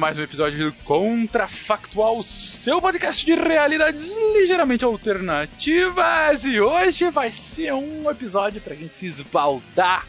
Mais 0.00 0.16
um 0.16 0.22
episódio 0.22 0.58
do 0.58 0.72
Contrafactual, 0.82 2.22
seu 2.22 2.80
podcast 2.80 3.24
de 3.26 3.34
realidades 3.34 4.16
ligeiramente 4.32 4.82
alternativas. 4.82 6.42
E 6.46 6.58
hoje 6.58 7.10
vai 7.10 7.30
ser 7.30 7.74
um 7.74 8.10
episódio 8.10 8.62
pra 8.62 8.74
gente 8.74 8.96
se 8.96 9.04
esbaldar, 9.04 10.06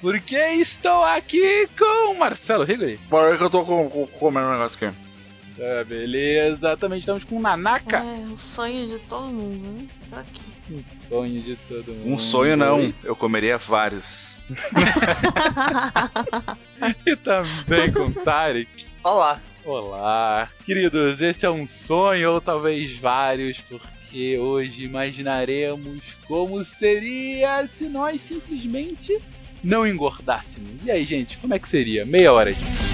porque 0.00 0.34
estou 0.34 1.04
aqui 1.04 1.68
com 1.78 2.14
Marcelo 2.14 2.64
Rigori. 2.64 2.98
Bora 3.10 3.36
que 3.36 3.44
eu 3.44 3.50
tô 3.50 3.66
com, 3.66 3.90
com, 3.90 4.06
comendo 4.06 4.46
um 4.46 4.52
negócio 4.52 4.78
aqui. 4.82 4.96
É, 5.58 5.84
beleza, 5.84 6.76
também 6.76 6.98
estamos 6.98 7.24
com 7.24 7.40
Nanaka. 7.40 7.98
É, 7.98 8.26
o 8.32 8.38
sonho 8.38 8.88
de 8.88 8.98
todo 9.00 9.26
mundo, 9.26 9.68
né? 9.68 9.86
Tô 10.10 10.16
aqui. 10.16 10.42
Um 10.70 10.82
sonho 10.86 11.40
de 11.40 11.56
todo 11.68 11.92
mundo. 11.92 12.12
Um 12.12 12.18
sonho 12.18 12.56
não, 12.56 12.92
eu 13.02 13.14
comeria 13.14 13.58
vários. 13.58 14.34
e 17.06 17.16
também 17.16 17.92
com 17.92 18.10
Tarek. 18.10 18.86
Olá. 19.02 19.40
Olá, 19.64 20.50
queridos, 20.66 21.22
esse 21.22 21.46
é 21.46 21.50
um 21.50 21.66
sonho 21.66 22.32
ou 22.32 22.40
talvez 22.40 22.98
vários, 22.98 23.58
porque 23.60 24.38
hoje 24.38 24.84
imaginaremos 24.84 26.14
como 26.28 26.62
seria 26.62 27.66
se 27.66 27.88
nós 27.88 28.20
simplesmente 28.20 29.18
não 29.62 29.86
engordássemos. 29.86 30.84
E 30.84 30.90
aí, 30.90 31.04
gente, 31.04 31.38
como 31.38 31.54
é 31.54 31.58
que 31.58 31.68
seria? 31.68 32.04
Meia 32.04 32.30
hora 32.30 32.52
disso. 32.52 32.93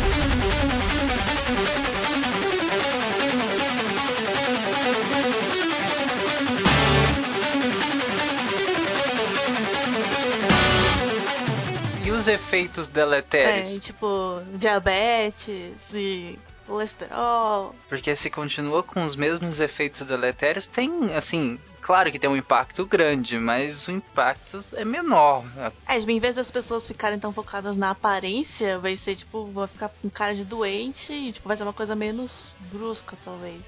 Os 12.21 12.27
efeitos 12.27 12.87
É, 12.87 12.91
deletérios? 12.91 13.83
tipo, 13.83 14.39
diabetes 14.53 15.91
e 15.91 16.37
colesterol. 16.67 17.73
Porque 17.89 18.15
se 18.15 18.29
continua 18.29 18.83
com 18.83 19.03
os 19.03 19.15
mesmos 19.15 19.59
efeitos 19.59 20.01
deletérios, 20.03 20.67
tem, 20.67 21.11
assim, 21.15 21.59
claro 21.81 22.11
que 22.11 22.19
tem 22.19 22.29
um 22.29 22.35
impacto 22.37 22.85
grande, 22.85 23.39
mas 23.39 23.87
o 23.87 23.91
impacto 23.91 24.59
é 24.75 24.85
menor. 24.85 25.43
É, 25.87 25.97
tipo, 25.99 26.11
em 26.11 26.19
vez 26.19 26.35
das 26.35 26.51
pessoas 26.51 26.85
ficarem 26.85 27.17
tão 27.19 27.33
focadas 27.33 27.75
na 27.75 27.89
aparência, 27.89 28.77
vai 28.77 28.95
ser 28.95 29.15
tipo, 29.15 29.47
vai 29.47 29.67
ficar 29.67 29.89
com 29.89 30.07
cara 30.07 30.35
de 30.35 30.45
doente 30.45 31.11
e 31.11 31.31
tipo, 31.33 31.47
vai 31.47 31.57
ser 31.57 31.63
uma 31.63 31.73
coisa 31.73 31.95
menos 31.95 32.53
brusca, 32.71 33.17
talvez. 33.25 33.63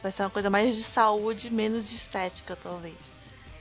Vai 0.00 0.12
ser 0.12 0.22
uma 0.22 0.30
coisa 0.30 0.48
mais 0.48 0.76
de 0.76 0.84
saúde, 0.84 1.50
menos 1.52 1.88
de 1.90 1.96
estética, 1.96 2.54
talvez. 2.54 2.94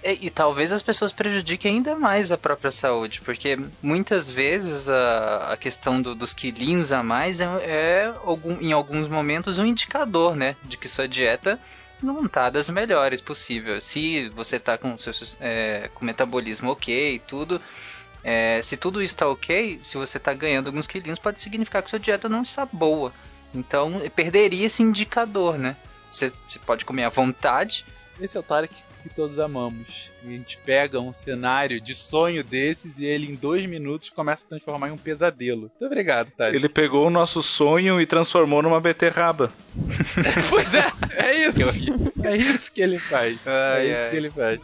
E, 0.04 0.28
e 0.28 0.30
talvez 0.30 0.72
as 0.72 0.82
pessoas 0.82 1.12
prejudiquem 1.12 1.76
ainda 1.76 1.96
mais 1.96 2.32
a 2.32 2.38
própria 2.38 2.72
saúde, 2.72 3.22
porque 3.22 3.60
muitas 3.82 4.30
vezes 4.30 4.88
a, 4.88 5.52
a 5.54 5.58
questão 5.58 6.02
do- 6.02 6.16
dos 6.16 6.32
quilinhos 6.34 6.92
a 6.92 7.04
mais 7.04 7.42
é, 7.42 7.46
é 7.66 8.14
algum- 8.24 8.60
em 8.62 8.72
alguns 8.72 9.10
momentos 9.10 9.58
um 9.60 9.66
indicador, 9.66 10.36
né, 10.36 10.56
de 10.64 10.78
que 10.78 10.88
sua 10.88 11.08
dieta 11.08 11.60
não 12.02 12.26
tá 12.30 12.50
das 12.50 12.70
melhores 12.70 13.20
possível. 13.20 13.82
Se 13.82 14.30
você 14.30 14.58
tá 14.58 14.78
com 14.78 14.98
seu 14.98 15.12
é, 15.42 15.90
com 15.94 16.06
metabolismo 16.06 16.72
ok 16.72 17.16
e 17.16 17.20
tudo, 17.20 17.62
é, 18.24 18.62
se 18.62 18.78
tudo 18.78 19.04
isso 19.04 19.18
tá 19.18 19.28
ok, 19.28 19.82
se 19.86 19.98
você 19.98 20.18
tá 20.18 20.34
ganhando 20.34 20.68
alguns 20.68 20.88
quilinhos, 20.88 21.20
pode 21.20 21.42
significar 21.42 21.84
que 21.84 21.90
sua 21.90 22.00
dieta 22.00 22.30
não 22.30 22.44
está 22.44 22.66
boa. 22.66 23.12
Então 23.54 24.02
perderia 24.16 24.66
esse 24.66 24.82
indicador, 24.82 25.58
né? 25.58 25.76
Você, 26.14 26.32
você 26.48 26.58
pode 26.60 26.86
comer 26.86 27.04
à 27.04 27.10
vontade, 27.10 27.86
Esse 28.22 28.38
é 28.38 28.40
o 28.40 28.44
que 29.00 29.10
todos 29.10 29.40
amamos. 29.40 30.12
E 30.24 30.28
a 30.28 30.32
gente 30.32 30.58
pega 30.58 31.00
um 31.00 31.14
cenário 31.14 31.80
de 31.80 31.96
sonho 31.96 32.44
desses 32.44 33.00
e 33.00 33.06
ele 33.06 33.32
em 33.32 33.36
dois 33.36 33.66
minutos 33.66 34.10
começa 34.10 34.46
a 34.46 34.50
transformar 34.50 34.90
em 34.90 34.92
um 34.92 34.98
pesadelo. 34.98 35.62
Muito 35.62 35.86
obrigado, 35.86 36.32
Tarek. 36.32 36.56
Ele 36.56 36.70
pegou 36.70 37.08
o 37.08 37.10
nosso 37.10 37.42
sonho 37.42 38.00
e 38.00 38.06
transformou 38.06 38.62
numa 38.62 38.80
beterraba. 38.80 39.52
Pois 40.50 40.74
é, 40.74 40.86
é 41.12 41.48
isso. 41.48 41.60
É 42.24 42.36
isso 42.36 42.72
que 42.72 42.82
ele 42.82 43.00
faz. 43.00 43.48
Ai, 43.48 43.88
é 43.88 43.94
isso 43.94 44.04
ai. 44.04 44.10
que 44.10 44.16
ele 44.16 44.30
faz. 44.30 44.60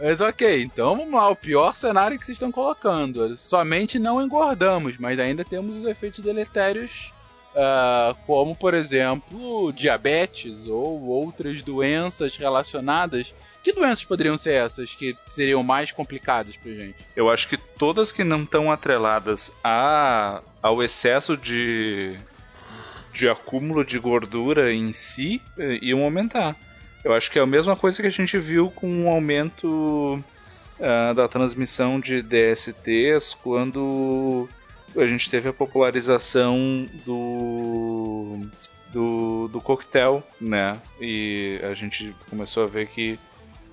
Mas 0.00 0.20
ok, 0.20 0.62
então 0.62 0.96
vamos 0.96 1.12
lá. 1.12 1.28
O 1.28 1.36
pior 1.36 1.74
cenário 1.74 2.18
que 2.18 2.24
vocês 2.24 2.36
estão 2.36 2.50
colocando. 2.50 3.36
Somente 3.36 3.98
não 3.98 4.22
engordamos, 4.22 4.96
mas 4.98 5.18
ainda 5.18 5.44
temos 5.44 5.76
os 5.76 5.86
efeitos 5.86 6.24
deletérios, 6.24 7.12
ah, 7.54 8.14
como 8.26 8.54
por 8.54 8.74
exemplo 8.74 9.72
diabetes 9.72 10.66
ou 10.66 11.02
outras 11.06 11.62
doenças 11.62 12.36
relacionadas. 12.36 13.34
Que 13.62 13.72
doenças 13.72 14.04
poderiam 14.04 14.38
ser 14.38 14.54
essas 14.54 14.94
que 14.94 15.16
seriam 15.28 15.62
mais 15.62 15.92
complicadas 15.92 16.56
pra 16.56 16.72
gente? 16.72 16.96
Eu 17.14 17.28
acho 17.28 17.48
que 17.48 17.56
todas 17.56 18.10
que 18.10 18.24
não 18.24 18.44
estão 18.44 18.72
atreladas 18.72 19.52
a, 19.62 20.40
ao 20.62 20.82
excesso 20.82 21.36
de, 21.36 22.16
de 23.12 23.28
acúmulo 23.28 23.84
de 23.84 23.98
gordura 23.98 24.72
em 24.72 24.92
si 24.92 25.42
eh, 25.58 25.78
iam 25.82 26.02
aumentar. 26.02 26.56
Eu 27.04 27.12
acho 27.12 27.30
que 27.30 27.38
é 27.38 27.42
a 27.42 27.46
mesma 27.46 27.76
coisa 27.76 28.00
que 28.00 28.08
a 28.08 28.12
gente 28.12 28.38
viu 28.38 28.70
com 28.70 29.06
o 29.06 29.10
aumento 29.10 30.22
ah, 30.80 31.12
da 31.12 31.28
transmissão 31.28 32.00
de 32.00 32.22
DSTs 32.22 33.34
quando 33.34 34.48
a 34.96 35.06
gente 35.06 35.30
teve 35.30 35.48
a 35.48 35.52
popularização 35.52 36.86
do, 37.04 38.40
do, 38.92 39.48
do 39.48 39.60
coquetel, 39.60 40.22
né? 40.40 40.76
E 41.00 41.60
a 41.62 41.74
gente 41.74 42.14
começou 42.28 42.64
a 42.64 42.66
ver 42.66 42.88
que 42.88 43.18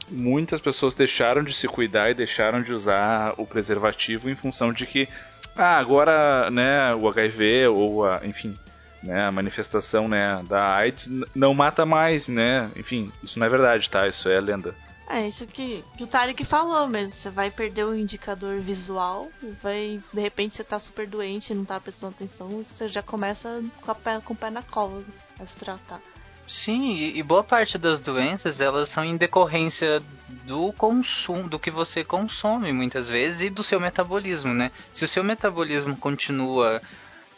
muitas 0.09 0.61
pessoas 0.61 0.95
deixaram 0.95 1.43
de 1.43 1.53
se 1.53 1.67
cuidar 1.67 2.11
e 2.11 2.13
deixaram 2.13 2.61
de 2.61 2.71
usar 2.71 3.33
o 3.37 3.45
preservativo 3.45 4.29
em 4.29 4.35
função 4.35 4.71
de 4.71 4.85
que 4.85 5.07
ah, 5.55 5.77
agora, 5.77 6.49
né, 6.51 6.93
o 6.95 7.07
HIV 7.07 7.67
ou 7.67 8.05
a, 8.05 8.21
enfim, 8.23 8.55
né, 9.01 9.25
a 9.25 9.31
manifestação, 9.31 10.07
né, 10.07 10.41
da 10.47 10.75
AIDS 10.75 11.09
não 11.35 11.53
mata 11.53 11.85
mais, 11.85 12.27
né? 12.27 12.69
Enfim, 12.75 13.11
isso 13.23 13.39
não 13.39 13.47
é 13.47 13.49
verdade, 13.49 13.89
tá? 13.89 14.07
Isso 14.07 14.29
é 14.29 14.39
lenda. 14.39 14.75
É 15.09 15.25
isso 15.25 15.47
que, 15.47 15.83
que 15.97 16.03
o 16.03 16.07
Tarek 16.07 16.43
falou 16.43 16.87
mesmo. 16.87 17.11
Você 17.11 17.29
vai 17.29 17.49
perder 17.49 17.85
o 17.85 17.95
indicador 17.95 18.59
visual, 18.59 19.29
vai. 19.63 20.01
De 20.13 20.21
repente 20.21 20.55
você 20.55 20.63
tá 20.63 20.77
super 20.77 21.07
doente, 21.07 21.53
não 21.53 21.63
tá 21.63 21.79
prestando 21.79 22.13
atenção, 22.15 22.49
você 22.49 22.89
já 22.89 23.01
começa 23.01 23.63
com, 23.81 23.93
pé, 23.95 24.19
com 24.19 24.33
o 24.33 24.35
pé 24.35 24.49
na 24.49 24.61
cola 24.61 25.03
a 25.39 25.45
se 25.45 25.55
tratar. 25.55 26.01
Sim, 26.45 26.93
e, 26.93 27.17
e 27.17 27.23
boa 27.23 27.43
parte 27.43 27.77
das 27.77 27.99
doenças 27.99 28.61
elas 28.61 28.89
são 28.89 29.03
em 29.03 29.17
decorrência 29.17 30.01
do 30.45 30.71
consumo, 30.73 31.49
do 31.49 31.59
que 31.59 31.71
você 31.71 32.03
consome 32.03 32.71
muitas 32.71 33.09
vezes 33.09 33.41
e 33.41 33.49
do 33.49 33.63
seu 33.63 33.79
metabolismo, 33.79 34.53
né? 34.53 34.71
Se 34.91 35.05
o 35.05 35.07
seu 35.07 35.23
metabolismo 35.23 35.95
continua 35.95 36.81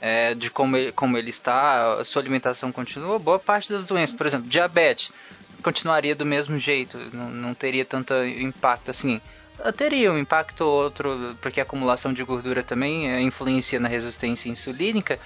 é, 0.02 0.34
de 0.34 0.50
como 0.50 0.78
ele, 0.78 0.92
como 0.92 1.18
ele 1.18 1.30
está, 1.30 2.00
a 2.00 2.06
sua 2.06 2.22
alimentação 2.22 2.72
continua, 2.72 3.20
boa 3.20 3.40
parte 3.40 3.72
das 3.72 3.88
doenças, 3.88 4.16
por 4.16 4.28
exemplo, 4.28 4.48
diabetes, 4.48 5.12
continuaria 5.62 6.16
do 6.16 6.26
mesmo 6.26 6.58
jeito, 6.58 6.98
não, 7.14 7.30
não 7.30 7.54
teria 7.54 7.86
tanto 7.86 8.14
impacto 8.14 8.92
assim. 8.92 9.22
Ah, 9.60 9.72
Teria 9.72 10.12
um 10.12 10.18
impacto 10.18 10.62
ou 10.62 10.84
outro, 10.84 11.36
porque 11.42 11.60
a 11.60 11.64
acumulação 11.64 12.14
de 12.14 12.24
gordura 12.24 12.64
também 12.64 13.12
é, 13.12 13.22
influencia 13.22 13.80
na 13.80 13.90
resistência 13.90 14.50
insulínica, 14.50 15.20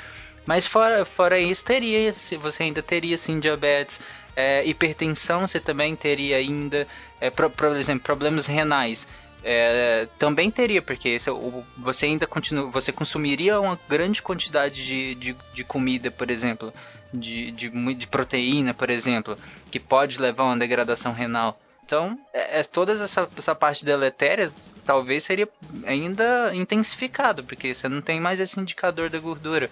mas 0.45 0.65
fora, 0.65 1.06
fora 1.06 1.39
isso, 1.39 1.63
teria, 1.63 2.12
você 2.12 2.63
ainda 2.63 2.81
teria 2.81 3.18
sim 3.18 3.39
diabetes, 3.39 4.00
é, 4.35 4.65
hipertensão 4.65 5.47
você 5.47 5.59
também 5.59 5.95
teria 5.95 6.38
ainda, 6.38 6.88
é, 7.21 7.30
por 7.30 7.75
exemplo, 7.75 8.03
problemas 8.03 8.45
renais. 8.45 9.07
É, 9.44 10.07
também 10.18 10.50
teria, 10.50 10.81
porque 10.81 11.10
esse 11.10 11.30
é 11.30 11.31
o- 11.31 11.63
você 11.78 12.06
ainda 12.06 12.25
continua, 12.28 12.69
você 12.72 12.92
consumiria 12.92 13.60
uma 13.60 13.80
grande 13.90 14.22
quantidade 14.22 14.84
de, 14.86 15.16
de, 15.16 15.38
de 15.54 15.63
comida, 15.63 16.10
por 16.12 16.31
exemplo, 16.31 16.74
de, 17.13 17.51
de, 17.51 17.69
de 17.95 18.07
proteína, 18.07 18.74
por 18.74 18.90
exemplo, 18.90 19.38
que 19.69 19.80
pode 19.80 20.19
levar 20.19 20.44
a 20.44 20.48
uma 20.48 20.57
degradação 20.57 21.12
renal. 21.13 21.60
Então, 21.86 22.18
é, 22.34 22.60
é, 22.60 22.63
toda 22.63 22.94
essa, 22.94 23.30
essa 23.38 23.54
parte 23.56 23.84
deletéria 23.86 24.54
talvez 24.86 25.24
seria 25.24 25.48
ainda 25.86 26.54
intensificado, 26.54 27.44
porque 27.44 27.74
você 27.74 27.88
não 27.88 28.01
tem 28.01 28.19
mais 28.19 28.40
esse 28.40 28.60
indicador 28.60 29.10
da 29.10 29.19
gordura 29.19 29.69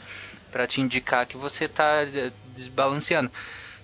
para 0.52 0.68
te 0.68 0.82
indicar 0.82 1.26
que 1.26 1.38
você 1.38 1.66
está 1.66 2.04
desbalanceando. 2.44 3.32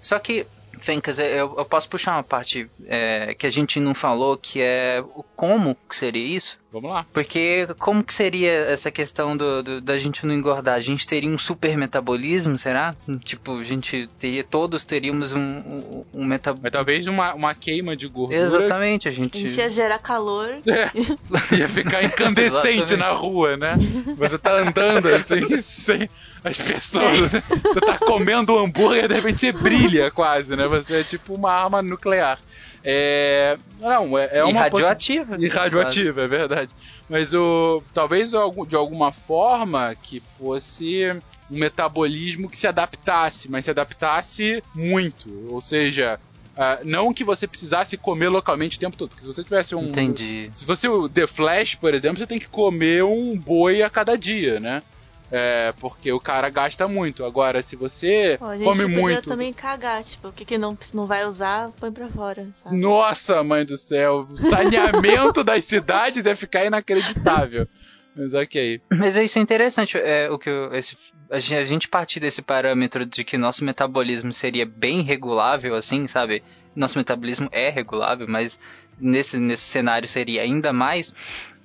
Só 0.01 0.19
que, 0.19 0.47
Fencas, 0.81 1.19
eu, 1.19 1.55
eu 1.57 1.65
posso 1.65 1.87
puxar 1.89 2.13
uma 2.13 2.23
parte 2.23 2.69
é, 2.85 3.33
que 3.37 3.45
a 3.45 3.49
gente 3.49 3.79
não 3.79 3.93
falou, 3.93 4.37
que 4.37 4.61
é 4.61 5.03
o 5.15 5.23
como 5.35 5.75
que 5.89 5.95
seria 5.95 6.25
isso? 6.37 6.57
Vamos 6.71 6.91
lá. 6.91 7.05
Porque 7.13 7.67
como 7.79 8.03
que 8.03 8.13
seria 8.13 8.51
essa 8.51 8.91
questão 8.91 9.35
do, 9.37 9.63
do- 9.63 9.81
da 9.81 9.97
gente 9.97 10.25
não 10.25 10.33
engordar? 10.35 10.75
A 10.75 10.79
gente 10.79 11.07
teria 11.07 11.29
um 11.29 11.37
super 11.37 11.77
metabolismo, 11.77 12.57
será? 12.57 12.93
Tipo, 13.23 13.59
a 13.59 13.63
gente 13.63 14.07
teria, 14.19 14.43
todos 14.43 14.83
teríamos 14.83 15.31
um, 15.31 15.39
um, 15.39 16.05
um 16.13 16.25
metabolismo. 16.25 16.63
Mas 16.63 16.71
talvez 16.73 17.07
uma, 17.07 17.33
uma 17.33 17.53
queima 17.55 17.95
de 17.95 18.07
gordura 18.07 18.39
Exatamente, 18.39 19.07
a 19.07 19.11
A 19.11 19.13
gente. 19.13 19.39
gente 19.39 19.57
ia 19.57 19.69
gerar 19.69 19.99
calor. 19.99 20.49
ia 21.57 21.69
ficar 21.69 22.03
incandescente 22.03 22.95
na 22.97 23.11
rua, 23.11 23.55
né? 23.57 23.75
Você 24.17 24.37
tá 24.37 24.53
andando 24.59 25.07
assim, 25.09 25.61
sem 25.61 26.09
as 26.43 26.57
pessoas. 26.57 27.33
né? 27.33 27.43
Você 27.63 27.79
tá 27.81 27.97
comendo 27.97 28.53
um 28.53 28.59
hambúrguer 28.65 29.05
e 29.05 29.07
de 29.07 29.13
repente 29.15 29.39
você 29.39 29.51
brilha 29.51 30.11
quase, 30.11 30.55
né? 30.55 30.66
Você 30.67 31.01
é 31.01 31.03
tipo 31.03 31.33
uma 31.33 31.51
arma 31.51 31.81
nuclear. 31.81 32.39
É. 32.83 33.57
Não, 33.79 34.17
é, 34.17 34.25
é 34.31 34.39
E 34.39 34.43
uma 34.43 34.69
possi- 34.69 34.83
radioativa. 34.83 35.35
E 35.39 35.47
radioativa, 35.47 36.21
é 36.23 36.27
verdade. 36.27 36.71
Mas 37.09 37.33
o. 37.33 37.81
Talvez 37.93 38.31
de 38.31 38.75
alguma 38.75 39.11
forma 39.11 39.95
que 40.01 40.21
fosse 40.37 41.03
um 41.49 41.57
metabolismo 41.57 42.49
que 42.49 42.57
se 42.57 42.67
adaptasse, 42.67 43.49
mas 43.49 43.65
se 43.65 43.71
adaptasse 43.71 44.63
muito. 44.75 45.29
Ou 45.49 45.61
seja, 45.61 46.19
ah, 46.57 46.79
não 46.83 47.13
que 47.13 47.23
você 47.23 47.47
precisasse 47.47 47.97
comer 47.97 48.29
localmente 48.29 48.77
o 48.77 48.79
tempo 48.79 48.95
todo. 48.97 49.09
Porque 49.09 49.21
se 49.21 49.27
você 49.27 49.43
tivesse 49.43 49.75
um. 49.75 49.87
Entendi. 49.87 50.51
Se 50.55 50.65
você 50.65 50.87
o 50.87 51.07
The 51.09 51.27
Flash, 51.27 51.75
por 51.75 51.93
exemplo, 51.93 52.17
você 52.17 52.27
tem 52.27 52.39
que 52.39 52.47
comer 52.47 53.03
um 53.03 53.37
boi 53.37 53.81
a 53.81 53.89
cada 53.89 54.17
dia, 54.17 54.59
né? 54.59 54.81
É, 55.29 55.73
porque 55.79 56.11
o 56.11 56.19
cara 56.19 56.49
gasta 56.49 56.87
muito. 56.87 57.25
Agora, 57.25 57.61
se 57.61 57.75
você 57.75 58.37
Ó, 58.39 58.47
a 58.47 58.55
gente 58.57 58.63
come 58.65 58.85
muito. 58.85 59.29
também 59.29 59.51
cagar, 59.51 60.01
tipo, 60.03 60.29
o 60.29 60.31
que, 60.31 60.45
que 60.45 60.57
não, 60.57 60.77
não 60.93 61.05
vai 61.05 61.25
usar, 61.25 61.69
põe 61.79 61.91
pra 61.91 62.07
fora. 62.07 62.47
sabe? 62.63 62.79
Nossa, 62.79 63.43
mãe 63.43 63.65
do 63.65 63.77
céu, 63.77 64.25
o 64.29 64.37
saneamento 64.37 65.43
das 65.43 65.65
cidades 65.65 66.25
ia 66.25 66.35
ficar 66.35 66.65
inacreditável. 66.65 67.67
Mas 68.15 68.33
ok. 68.33 68.81
Mas 68.89 69.15
é 69.15 69.23
isso 69.23 69.37
é 69.37 69.41
interessante, 69.41 69.97
é, 69.97 70.31
o 70.31 70.39
que 70.39 70.49
eu- 70.49 70.73
esse, 70.73 70.97
a, 71.29 71.39
gente, 71.39 71.55
a 71.55 71.63
gente 71.63 71.87
partir 71.89 72.19
desse 72.19 72.41
parâmetro 72.41 73.05
de 73.05 73.23
que 73.23 73.37
nosso 73.37 73.63
metabolismo 73.63 74.31
seria 74.33 74.65
bem 74.65 75.01
regulável, 75.01 75.75
assim, 75.75 76.07
sabe? 76.07 76.41
Nosso 76.75 76.97
metabolismo 76.97 77.47
é 77.51 77.69
regulável, 77.69 78.25
mas 78.29 78.59
nesse, 78.99 79.37
nesse 79.37 79.63
cenário 79.63 80.07
seria 80.07 80.41
ainda 80.41 80.71
mais. 80.73 81.13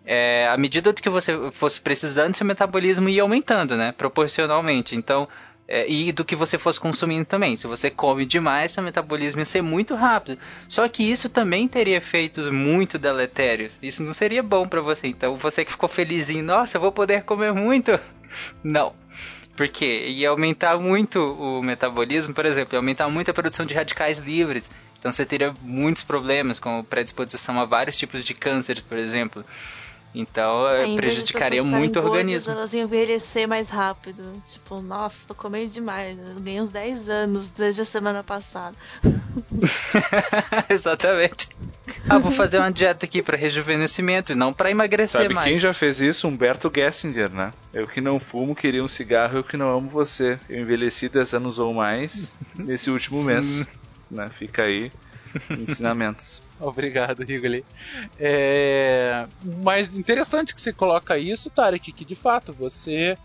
É, 0.04 0.49
à 0.49 0.56
medida 0.56 0.93
que 0.93 1.08
você 1.08 1.50
fosse 1.52 1.81
precisando, 1.81 2.34
seu 2.34 2.46
metabolismo 2.46 3.08
ia 3.08 3.22
aumentando, 3.22 3.76
né? 3.76 3.93
Proporcionalmente. 3.93 4.96
Então, 4.96 5.28
é, 5.69 5.88
e 5.88 6.12
do 6.12 6.25
que 6.25 6.34
você 6.34 6.58
fosse 6.58 6.78
consumindo 6.78 7.25
também. 7.25 7.56
Se 7.56 7.66
você 7.66 7.90
come 7.90 8.26
demais, 8.26 8.72
seu 8.72 8.82
metabolismo 8.82 9.40
ia 9.40 9.46
ser 9.46 9.62
muito 9.62 9.94
rápido. 9.94 10.38
Só 10.69 10.87
que 10.88 11.02
isso 11.02 11.28
também 11.28 11.69
teria 11.69 11.96
efeitos 11.96 12.50
muito 12.50 12.99
deletérios. 12.99 13.72
Isso 13.81 14.02
não 14.02 14.12
seria 14.12 14.43
bom 14.43 14.66
pra 14.66 14.81
você. 14.81 15.06
Então, 15.06 15.37
você 15.37 15.64
que 15.64 15.70
ficou 15.70 15.88
felizinho, 15.88 16.44
nossa, 16.44 16.76
eu 16.76 16.81
vou 16.81 16.93
poder 16.93 17.22
comer 17.22 17.52
muito. 17.52 17.98
Não. 18.62 18.94
Porque 19.56 20.06
ia 20.08 20.31
aumentar 20.31 20.78
muito 20.78 21.20
o 21.20 21.62
metabolismo, 21.62 22.32
por 22.34 22.46
exemplo, 22.46 22.75
ia 22.75 22.78
aumentar 22.78 23.08
muito 23.08 23.31
a 23.31 23.34
produção 23.34 23.66
de 23.66 23.75
radicais 23.75 24.19
livres. 24.19 24.70
Então 24.98 25.12
você 25.12 25.26
teria 25.26 25.55
muitos 25.60 26.02
problemas, 26.02 26.58
como 26.58 26.82
predisposição 26.82 27.60
a 27.60 27.64
vários 27.64 27.98
tipos 27.98 28.25
de 28.25 28.34
câncer, 28.34 28.82
por 28.88 28.96
exemplo. 28.96 29.44
Então 30.14 30.64
das 30.64 30.94
prejudicaria 30.94 31.62
pessoas 31.62 31.80
muito 31.80 31.98
o 31.98 32.04
organismo. 32.04 32.52
Elas 32.52 32.72
iam 32.74 32.84
envelhecer 32.84 33.48
mais 33.48 33.70
rápido. 33.70 34.22
Tipo, 34.48 34.80
nossa, 34.82 35.18
tô 35.26 35.34
comendo 35.34 35.72
demais. 35.72 36.18
Eu 36.18 36.40
ganhei 36.40 36.60
uns 36.60 36.70
10 36.70 37.08
anos 37.08 37.48
desde 37.48 37.80
a 37.80 37.84
semana 37.84 38.22
passada. 38.22 38.76
Exatamente. 40.68 41.48
Ah, 42.08 42.18
vou 42.18 42.30
fazer 42.30 42.58
uma 42.58 42.70
dieta 42.70 43.06
aqui 43.06 43.22
para 43.22 43.36
rejuvenescimento 43.36 44.32
e 44.32 44.34
não 44.34 44.52
para 44.52 44.70
emagrecer 44.70 45.22
Sabe 45.22 45.34
mais. 45.34 45.48
quem 45.48 45.58
já 45.58 45.72
fez 45.72 46.00
isso? 46.00 46.28
Humberto 46.28 46.70
Gessinger, 46.74 47.32
né? 47.32 47.52
Eu 47.72 47.86
que 47.86 48.00
não 48.00 48.20
fumo, 48.20 48.54
queria 48.54 48.84
um 48.84 48.88
cigarro, 48.88 49.38
eu 49.38 49.44
que 49.44 49.56
não 49.56 49.74
amo 49.74 49.88
você. 49.88 50.38
Eu 50.48 50.60
envelheci 50.60 51.08
10 51.08 51.34
anos 51.34 51.58
ou 51.58 51.72
mais 51.72 52.34
nesse 52.54 52.90
último 52.90 53.19
Sim. 53.19 53.26
mês. 53.26 53.66
Né? 54.10 54.28
Fica 54.38 54.62
aí 54.62 54.92
ensinamentos. 55.58 56.43
Obrigado, 56.60 57.22
Rigoli. 57.24 57.65
É... 58.19 59.27
Mas 59.62 59.96
interessante 59.96 60.55
que 60.55 60.60
você 60.60 60.72
coloca 60.72 61.19
isso, 61.19 61.51
Tarek, 61.51 61.93
que 61.93 62.05
de 62.05 62.15
fato 62.15 62.53
você 62.53 63.17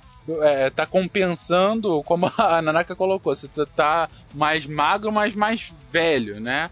é, 0.42 0.70
tá 0.70 0.86
compensando, 0.86 2.04
como 2.04 2.32
a 2.38 2.62
Nanaka 2.62 2.96
colocou, 2.96 3.36
você 3.36 3.48
tá- 3.48 3.66
tá 3.66 4.10
mais 4.34 4.66
magro, 4.66 5.12
mas 5.12 5.34
mais 5.36 5.72
velho, 5.92 6.40
né? 6.40 6.70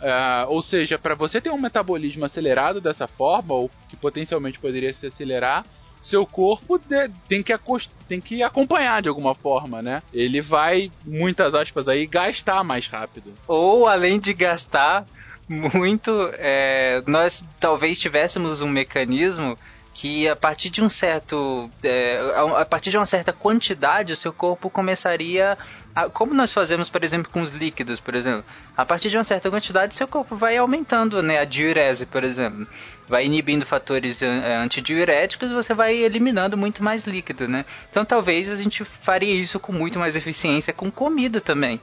É, 0.00 0.46
ou 0.48 0.62
seja, 0.62 0.98
para 0.98 1.14
você 1.14 1.40
ter 1.40 1.50
um 1.50 1.60
metabolismo 1.60 2.24
acelerado 2.24 2.80
dessa 2.80 3.06
forma, 3.06 3.54
ou 3.54 3.70
que 3.88 3.96
potencialmente 3.96 4.58
poderia 4.58 4.92
se 4.94 5.06
acelerar, 5.06 5.64
seu 6.04 6.26
corpo 6.26 6.78
de- 6.78 7.10
tem, 7.28 7.42
que 7.42 7.52
tem 8.08 8.20
que 8.20 8.42
acompanhar 8.42 9.00
de 9.02 9.08
alguma 9.08 9.34
forma, 9.34 9.80
né? 9.82 10.02
Ele 10.12 10.40
vai, 10.40 10.92
muitas 11.04 11.54
aspas 11.54 11.88
aí, 11.88 12.06
gastar 12.06 12.62
mais 12.62 12.86
rápido. 12.86 13.32
Ou 13.48 13.88
além 13.88 14.20
de 14.20 14.32
gastar 14.34 15.06
muito, 15.48 16.30
é, 16.34 17.02
nós 17.06 17.42
talvez 17.58 17.98
tivéssemos 17.98 18.60
um 18.60 18.68
mecanismo 18.68 19.58
que 19.94 20.28
a 20.28 20.34
partir 20.34 20.70
de 20.70 20.82
um 20.82 20.88
certo, 20.88 21.70
é, 21.82 22.18
a 22.58 22.64
partir 22.64 22.90
de 22.90 22.98
uma 22.98 23.06
certa 23.06 23.32
quantidade, 23.32 24.12
o 24.12 24.16
seu 24.16 24.32
corpo 24.32 24.68
começaria, 24.68 25.56
a, 25.94 26.10
como 26.10 26.34
nós 26.34 26.52
fazemos, 26.52 26.88
por 26.90 27.04
exemplo, 27.04 27.30
com 27.32 27.40
os 27.40 27.52
líquidos, 27.52 28.00
por 28.00 28.16
exemplo, 28.16 28.44
a 28.76 28.84
partir 28.84 29.08
de 29.08 29.16
uma 29.16 29.22
certa 29.22 29.48
quantidade, 29.48 29.94
seu 29.94 30.08
corpo 30.08 30.34
vai 30.34 30.56
aumentando, 30.56 31.22
né, 31.22 31.38
a 31.38 31.44
diurese, 31.44 32.06
por 32.06 32.24
exemplo, 32.24 32.66
vai 33.06 33.24
inibindo 33.24 33.64
fatores 33.64 34.20
é, 34.20 34.56
antidiuréticos, 34.56 35.52
você 35.52 35.72
vai 35.72 35.94
eliminando 35.94 36.56
muito 36.56 36.82
mais 36.82 37.04
líquido, 37.04 37.46
né? 37.46 37.64
Então 37.88 38.04
talvez 38.04 38.50
a 38.50 38.56
gente 38.56 38.84
faria 38.84 39.32
isso 39.32 39.60
com 39.60 39.72
muito 39.72 39.98
mais 39.98 40.16
eficiência 40.16 40.72
com 40.72 40.90
comida 40.90 41.40
também. 41.40 41.80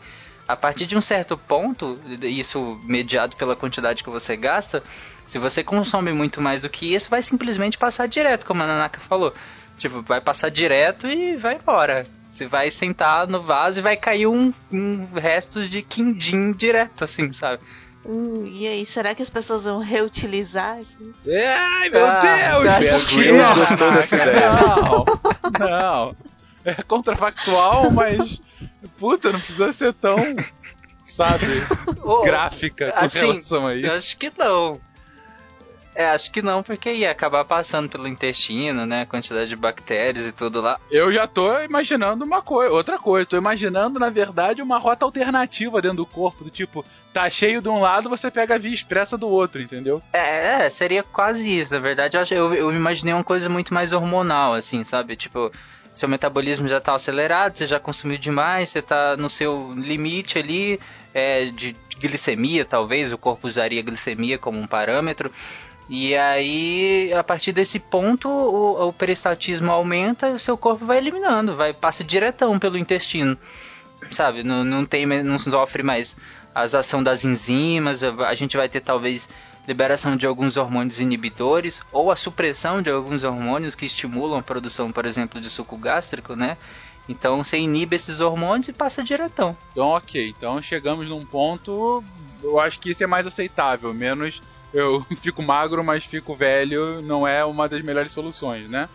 A 0.51 0.55
partir 0.55 0.85
de 0.85 0.97
um 0.97 1.01
certo 1.01 1.37
ponto, 1.37 1.97
isso 2.23 2.79
mediado 2.83 3.35
pela 3.35 3.55
quantidade 3.55 4.03
que 4.03 4.09
você 4.09 4.35
gasta, 4.35 4.83
se 5.27 5.39
você 5.39 5.63
consome 5.63 6.11
muito 6.11 6.41
mais 6.41 6.59
do 6.59 6.69
que 6.69 6.93
isso, 6.93 7.09
vai 7.09 7.21
simplesmente 7.21 7.77
passar 7.77 8.07
direto, 8.07 8.45
como 8.45 8.61
a 8.61 8.67
Nanaka 8.67 8.99
falou. 8.99 9.33
Tipo, 9.77 10.01
vai 10.01 10.19
passar 10.19 10.49
direto 10.51 11.07
e 11.07 11.37
vai 11.37 11.55
embora. 11.55 12.05
Você 12.29 12.45
vai 12.47 12.69
sentar 12.69 13.27
no 13.27 13.41
vaso 13.41 13.79
e 13.79 13.81
vai 13.81 13.95
cair 13.95 14.27
um, 14.27 14.53
um 14.71 15.07
resto 15.15 15.63
de 15.67 15.81
quindim 15.81 16.51
direto, 16.51 17.03
assim, 17.03 17.31
sabe? 17.31 17.61
Hum, 18.05 18.45
e 18.47 18.67
aí, 18.67 18.85
será 18.85 19.15
que 19.15 19.21
as 19.21 19.29
pessoas 19.29 19.63
vão 19.63 19.79
reutilizar? 19.79 20.79
isso? 20.81 20.97
Ai, 21.27 21.89
meu 21.89 22.05
Ah, 22.05 22.19
Deus! 22.21 22.93
acho 22.93 23.05
que 23.07 23.31
não. 23.31 23.55
gostou 23.55 23.91
dessa 23.91 24.15
ideia. 24.21 24.49
Não, 24.51 25.05
não. 25.59 26.15
É 26.65 26.73
contrafactual, 26.83 27.89
mas 27.91 28.41
puta, 29.01 29.31
não 29.31 29.39
precisa 29.39 29.73
ser 29.73 29.93
tão, 29.93 30.15
sabe, 31.03 31.47
Ô, 32.05 32.21
gráfica 32.21 32.91
com 32.91 32.99
assim, 32.99 33.19
relação 33.19 33.65
a 33.65 33.75
isso. 33.75 33.91
acho 33.91 34.17
que 34.17 34.31
não. 34.37 34.79
É, 35.93 36.05
acho 36.05 36.31
que 36.31 36.41
não, 36.41 36.63
porque 36.63 36.89
ia 36.93 37.11
acabar 37.11 37.43
passando 37.43 37.89
pelo 37.89 38.07
intestino, 38.07 38.85
né? 38.85 39.01
A 39.01 39.05
quantidade 39.05 39.49
de 39.49 39.57
bactérias 39.57 40.25
e 40.25 40.31
tudo 40.31 40.61
lá. 40.61 40.79
Eu 40.89 41.11
já 41.11 41.27
tô 41.27 41.59
imaginando 41.59 42.23
uma 42.23 42.41
coisa, 42.41 42.73
outra 42.73 42.97
coisa. 42.97 43.25
Tô 43.25 43.35
imaginando, 43.35 43.99
na 43.99 44.09
verdade, 44.09 44.61
uma 44.61 44.77
rota 44.77 45.03
alternativa 45.03 45.81
dentro 45.81 45.97
do 45.97 46.05
corpo, 46.05 46.45
do 46.45 46.49
tipo, 46.49 46.85
tá 47.13 47.29
cheio 47.29 47.61
de 47.61 47.67
um 47.67 47.81
lado, 47.81 48.07
você 48.07 48.31
pega 48.31 48.55
a 48.55 48.57
via 48.57 48.73
expressa 48.73 49.17
do 49.17 49.27
outro, 49.27 49.61
entendeu? 49.61 50.01
É, 50.13 50.65
é, 50.65 50.69
seria 50.69 51.03
quase 51.03 51.59
isso. 51.59 51.73
Na 51.73 51.81
verdade, 51.81 52.15
eu, 52.15 52.25
eu, 52.31 52.53
eu 52.53 52.73
imaginei 52.73 53.13
uma 53.13 53.23
coisa 53.23 53.49
muito 53.49 53.73
mais 53.73 53.91
hormonal, 53.91 54.53
assim, 54.53 54.85
sabe? 54.85 55.17
Tipo, 55.17 55.51
seu 55.93 56.07
metabolismo 56.07 56.67
já 56.67 56.79
tá 56.79 56.93
acelerado, 56.93 57.57
você 57.57 57.67
já 57.67 57.79
consumiu 57.79 58.17
demais, 58.17 58.69
você 58.69 58.81
tá 58.81 59.17
no 59.17 59.29
seu 59.29 59.73
limite 59.75 60.37
ali 60.37 60.79
é, 61.13 61.45
de 61.45 61.75
glicemia, 61.99 62.65
talvez. 62.65 63.11
O 63.11 63.17
corpo 63.17 63.47
usaria 63.47 63.81
glicemia 63.81 64.37
como 64.37 64.59
um 64.59 64.67
parâmetro. 64.67 65.31
E 65.89 66.15
aí, 66.15 67.11
a 67.13 67.23
partir 67.23 67.51
desse 67.51 67.77
ponto, 67.77 68.29
o, 68.29 68.87
o 68.89 69.71
aumenta 69.71 70.29
e 70.29 70.33
o 70.33 70.39
seu 70.39 70.57
corpo 70.57 70.85
vai 70.85 70.97
eliminando, 70.97 71.55
vai 71.55 71.73
passa 71.73 72.01
diretão 72.03 72.57
pelo 72.57 72.77
intestino, 72.77 73.37
sabe? 74.09 74.41
Não, 74.41 74.63
não 74.63 74.85
tem, 74.85 75.05
não 75.05 75.37
sofre 75.37 75.83
mais 75.83 76.15
as 76.55 76.73
ação 76.73 77.03
das 77.03 77.25
enzimas. 77.25 78.03
A 78.03 78.33
gente 78.35 78.55
vai 78.55 78.69
ter 78.69 78.79
talvez 78.79 79.27
liberação 79.67 80.15
de 80.15 80.25
alguns 80.25 80.57
hormônios 80.57 80.99
inibidores 80.99 81.81
ou 81.91 82.11
a 82.11 82.15
supressão 82.15 82.81
de 82.81 82.89
alguns 82.89 83.23
hormônios 83.23 83.75
que 83.75 83.85
estimulam 83.85 84.39
a 84.39 84.43
produção, 84.43 84.91
por 84.91 85.05
exemplo, 85.05 85.39
de 85.39 85.49
suco 85.49 85.77
gástrico, 85.77 86.35
né? 86.35 86.57
Então 87.07 87.43
você 87.43 87.57
inibe 87.57 87.95
esses 87.95 88.19
hormônios 88.19 88.67
e 88.67 88.73
passa 88.73 89.03
diretão. 89.03 89.55
Então, 89.71 89.89
ok. 89.89 90.29
Então 90.29 90.61
chegamos 90.61 91.07
num 91.07 91.25
ponto. 91.25 92.03
Eu 92.43 92.59
acho 92.59 92.79
que 92.79 92.91
isso 92.91 93.03
é 93.03 93.07
mais 93.07 93.27
aceitável. 93.27 93.93
Menos 93.93 94.41
eu 94.73 95.05
fico 95.17 95.41
magro, 95.41 95.83
mas 95.83 96.03
fico 96.05 96.35
velho. 96.35 97.01
Não 97.01 97.27
é 97.27 97.43
uma 97.43 97.67
das 97.67 97.81
melhores 97.81 98.11
soluções, 98.11 98.69
né? 98.69 98.87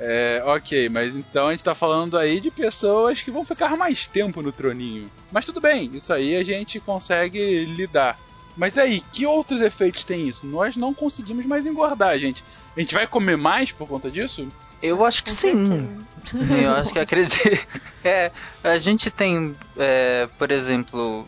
É, 0.00 0.40
ok, 0.46 0.88
mas 0.88 1.16
então 1.16 1.48
a 1.48 1.50
gente 1.50 1.64
tá 1.64 1.74
falando 1.74 2.16
aí 2.16 2.38
de 2.38 2.52
pessoas 2.52 3.20
que 3.20 3.32
vão 3.32 3.44
ficar 3.44 3.76
mais 3.76 4.06
tempo 4.06 4.40
no 4.40 4.52
troninho. 4.52 5.10
Mas 5.32 5.44
tudo 5.44 5.60
bem, 5.60 5.90
isso 5.92 6.12
aí 6.12 6.36
a 6.36 6.44
gente 6.44 6.78
consegue 6.78 7.64
lidar. 7.64 8.16
Mas 8.58 8.76
aí, 8.76 9.00
que 9.12 9.24
outros 9.24 9.62
efeitos 9.62 10.02
tem 10.02 10.26
isso? 10.28 10.44
Nós 10.44 10.74
não 10.74 10.92
conseguimos 10.92 11.46
mais 11.46 11.64
engordar, 11.64 12.18
gente. 12.18 12.42
A 12.76 12.80
gente 12.80 12.92
vai 12.92 13.06
comer 13.06 13.36
mais 13.36 13.70
por 13.70 13.86
conta 13.88 14.10
disso? 14.10 14.48
Eu 14.82 15.04
acho 15.04 15.22
que 15.22 15.30
sim. 15.30 16.04
Eu 16.62 16.72
acho 16.74 16.92
que 16.92 16.98
acredito. 16.98 17.38
É, 18.04 18.30
a 18.62 18.78
gente 18.78 19.10
tem, 19.10 19.54
é, 19.76 20.28
por 20.38 20.52
exemplo, 20.52 21.26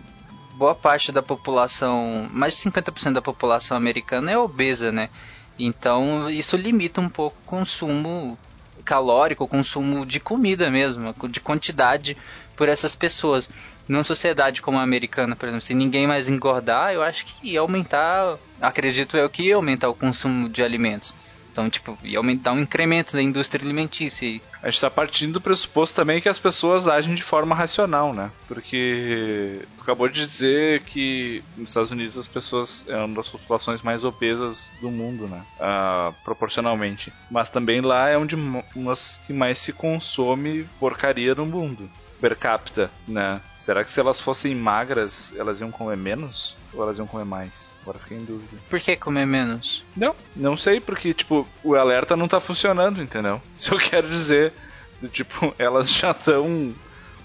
boa 0.55 0.75
parte 0.75 1.11
da 1.11 1.21
população, 1.21 2.29
mais 2.33 2.57
de 2.57 2.71
50% 2.71 3.13
da 3.13 3.21
população 3.21 3.77
americana 3.77 4.31
é 4.31 4.39
obesa, 4.39 4.93
né? 4.93 5.11
Então 5.59 6.31
isso 6.31 6.57
limita 6.57 7.01
um 7.01 7.09
pouco 7.09 7.37
o 7.43 7.47
consumo 7.47 8.39
calórico, 8.85 9.45
o 9.45 9.49
consumo 9.49 10.07
de 10.07 10.21
comida 10.21 10.71
mesmo, 10.71 11.13
de 11.29 11.41
quantidade 11.41 12.17
por 12.61 12.69
essas 12.69 12.95
pessoas. 12.95 13.49
Numa 13.88 14.05
sociedade 14.05 14.61
como 14.61 14.79
a 14.79 14.83
americana, 14.83 15.35
por 15.35 15.49
exemplo, 15.49 15.64
se 15.64 15.73
ninguém 15.73 16.07
mais 16.07 16.29
engordar, 16.29 16.93
eu 16.93 17.02
acho 17.02 17.25
que 17.25 17.52
ia 17.52 17.61
aumentar, 17.61 18.37
acredito 18.61 19.17
eu 19.17 19.31
que 19.31 19.45
ia 19.45 19.57
aumentar 19.57 19.88
o 19.88 19.95
consumo 19.95 20.47
de 20.47 20.62
alimentos. 20.62 21.14
Então, 21.50 21.71
tipo, 21.71 21.97
ia 22.05 22.19
aumentar 22.19 22.52
um 22.52 22.61
incremento 22.61 23.14
da 23.14 23.23
indústria 23.23 23.64
alimentícia. 23.64 24.38
A 24.62 24.71
gente 24.71 24.79
tá 24.79 24.90
partindo 24.90 25.33
do 25.33 25.40
pressuposto 25.40 25.97
também 25.97 26.21
que 26.21 26.29
as 26.29 26.38
pessoas 26.38 26.87
agem 26.87 27.14
de 27.14 27.23
forma 27.23 27.55
racional, 27.55 28.12
né? 28.12 28.31
Porque 28.47 29.62
tu 29.79 29.83
acabou 29.83 30.07
de 30.07 30.21
dizer 30.21 30.83
que 30.83 31.43
nos 31.57 31.71
Estados 31.71 31.90
Unidos 31.90 32.19
as 32.19 32.29
pessoas 32.29 32.85
é 32.88 32.97
uma 32.99 33.17
das 33.17 33.29
populações 33.29 33.81
mais 33.81 34.05
obesas 34.05 34.71
do 34.83 34.90
mundo, 34.90 35.26
né? 35.26 35.43
Ah, 35.59 36.12
proporcionalmente. 36.23 37.11
Mas 37.31 37.49
também 37.49 37.81
lá 37.81 38.11
é 38.11 38.19
onde 38.19 38.37
umas 38.76 39.19
que 39.26 39.33
mais 39.33 39.59
se 39.59 39.73
consome 39.73 40.69
porcaria 40.79 41.35
no 41.35 41.47
mundo. 41.47 41.90
Per 42.21 42.37
capita, 42.37 42.91
né? 43.09 43.41
Será 43.57 43.83
que 43.83 43.91
se 43.91 43.99
elas 43.99 44.21
fossem 44.21 44.55
magras, 44.55 45.35
elas 45.37 45.61
iam 45.61 45.71
comer 45.71 45.97
menos? 45.97 46.55
Ou 46.73 46.83
elas 46.83 46.99
iam 46.99 47.07
comer 47.07 47.25
mais? 47.25 47.71
Agora 47.83 47.99
fiquei 47.99 48.19
em 48.19 48.25
dúvida. 48.25 48.61
Por 48.69 48.79
que 48.81 48.97
comer 48.97 49.27
menos? 49.27 49.83
Não, 49.97 50.15
não 50.37 50.57
sei, 50.57 50.81
porque, 50.81 51.15
tipo, 51.15 51.49
o 51.65 51.75
alerta 51.75 52.17
não 52.17 52.29
tá 52.29 52.41
funcionando, 52.41 53.03
entendeu? 53.03 53.41
Isso 53.59 53.73
eu 53.75 53.79
quero 53.79 54.09
dizer. 54.09 54.53
do 55.00 55.09
Tipo, 55.09 55.55
elas 55.59 55.91
já 55.91 56.11
estão 56.11 56.75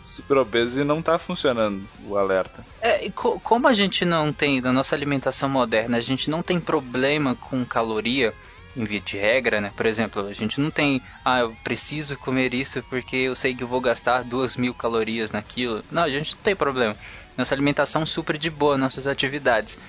super 0.01 0.37
obesas 0.37 0.77
e 0.77 0.83
não 0.83 1.01
tá 1.01 1.17
funcionando 1.19 1.83
o 2.07 2.15
alerta. 2.15 2.63
É, 2.79 3.05
e 3.05 3.11
co- 3.11 3.39
como 3.39 3.67
a 3.67 3.73
gente 3.73 4.05
não 4.05 4.31
tem, 4.31 4.61
na 4.61 4.71
nossa 4.71 4.95
alimentação 4.95 5.49
moderna, 5.49 5.97
a 5.97 6.01
gente 6.01 6.29
não 6.29 6.43
tem 6.43 6.59
problema 6.59 7.35
com 7.35 7.65
caloria, 7.65 8.33
em 8.75 8.83
via 8.83 8.99
de 8.99 9.17
regra, 9.17 9.61
né? 9.61 9.71
Por 9.75 9.85
exemplo, 9.85 10.27
a 10.27 10.33
gente 10.33 10.59
não 10.59 10.69
tem, 10.69 11.01
ah, 11.23 11.39
eu 11.39 11.55
preciso 11.63 12.17
comer 12.17 12.53
isso 12.53 12.83
porque 12.89 13.15
eu 13.15 13.35
sei 13.35 13.55
que 13.55 13.63
eu 13.63 13.67
vou 13.67 13.79
gastar 13.79 14.23
duas 14.23 14.55
mil 14.55 14.73
calorias 14.73 15.31
naquilo. 15.31 15.83
Não, 15.89 16.03
a 16.03 16.09
gente 16.09 16.35
não 16.35 16.41
tem 16.41 16.55
problema. 16.55 16.95
Nossa 17.37 17.55
alimentação 17.55 18.05
supre 18.05 18.37
de 18.37 18.49
boa 18.49 18.77
nossas 18.77 19.07
atividades. 19.07 19.79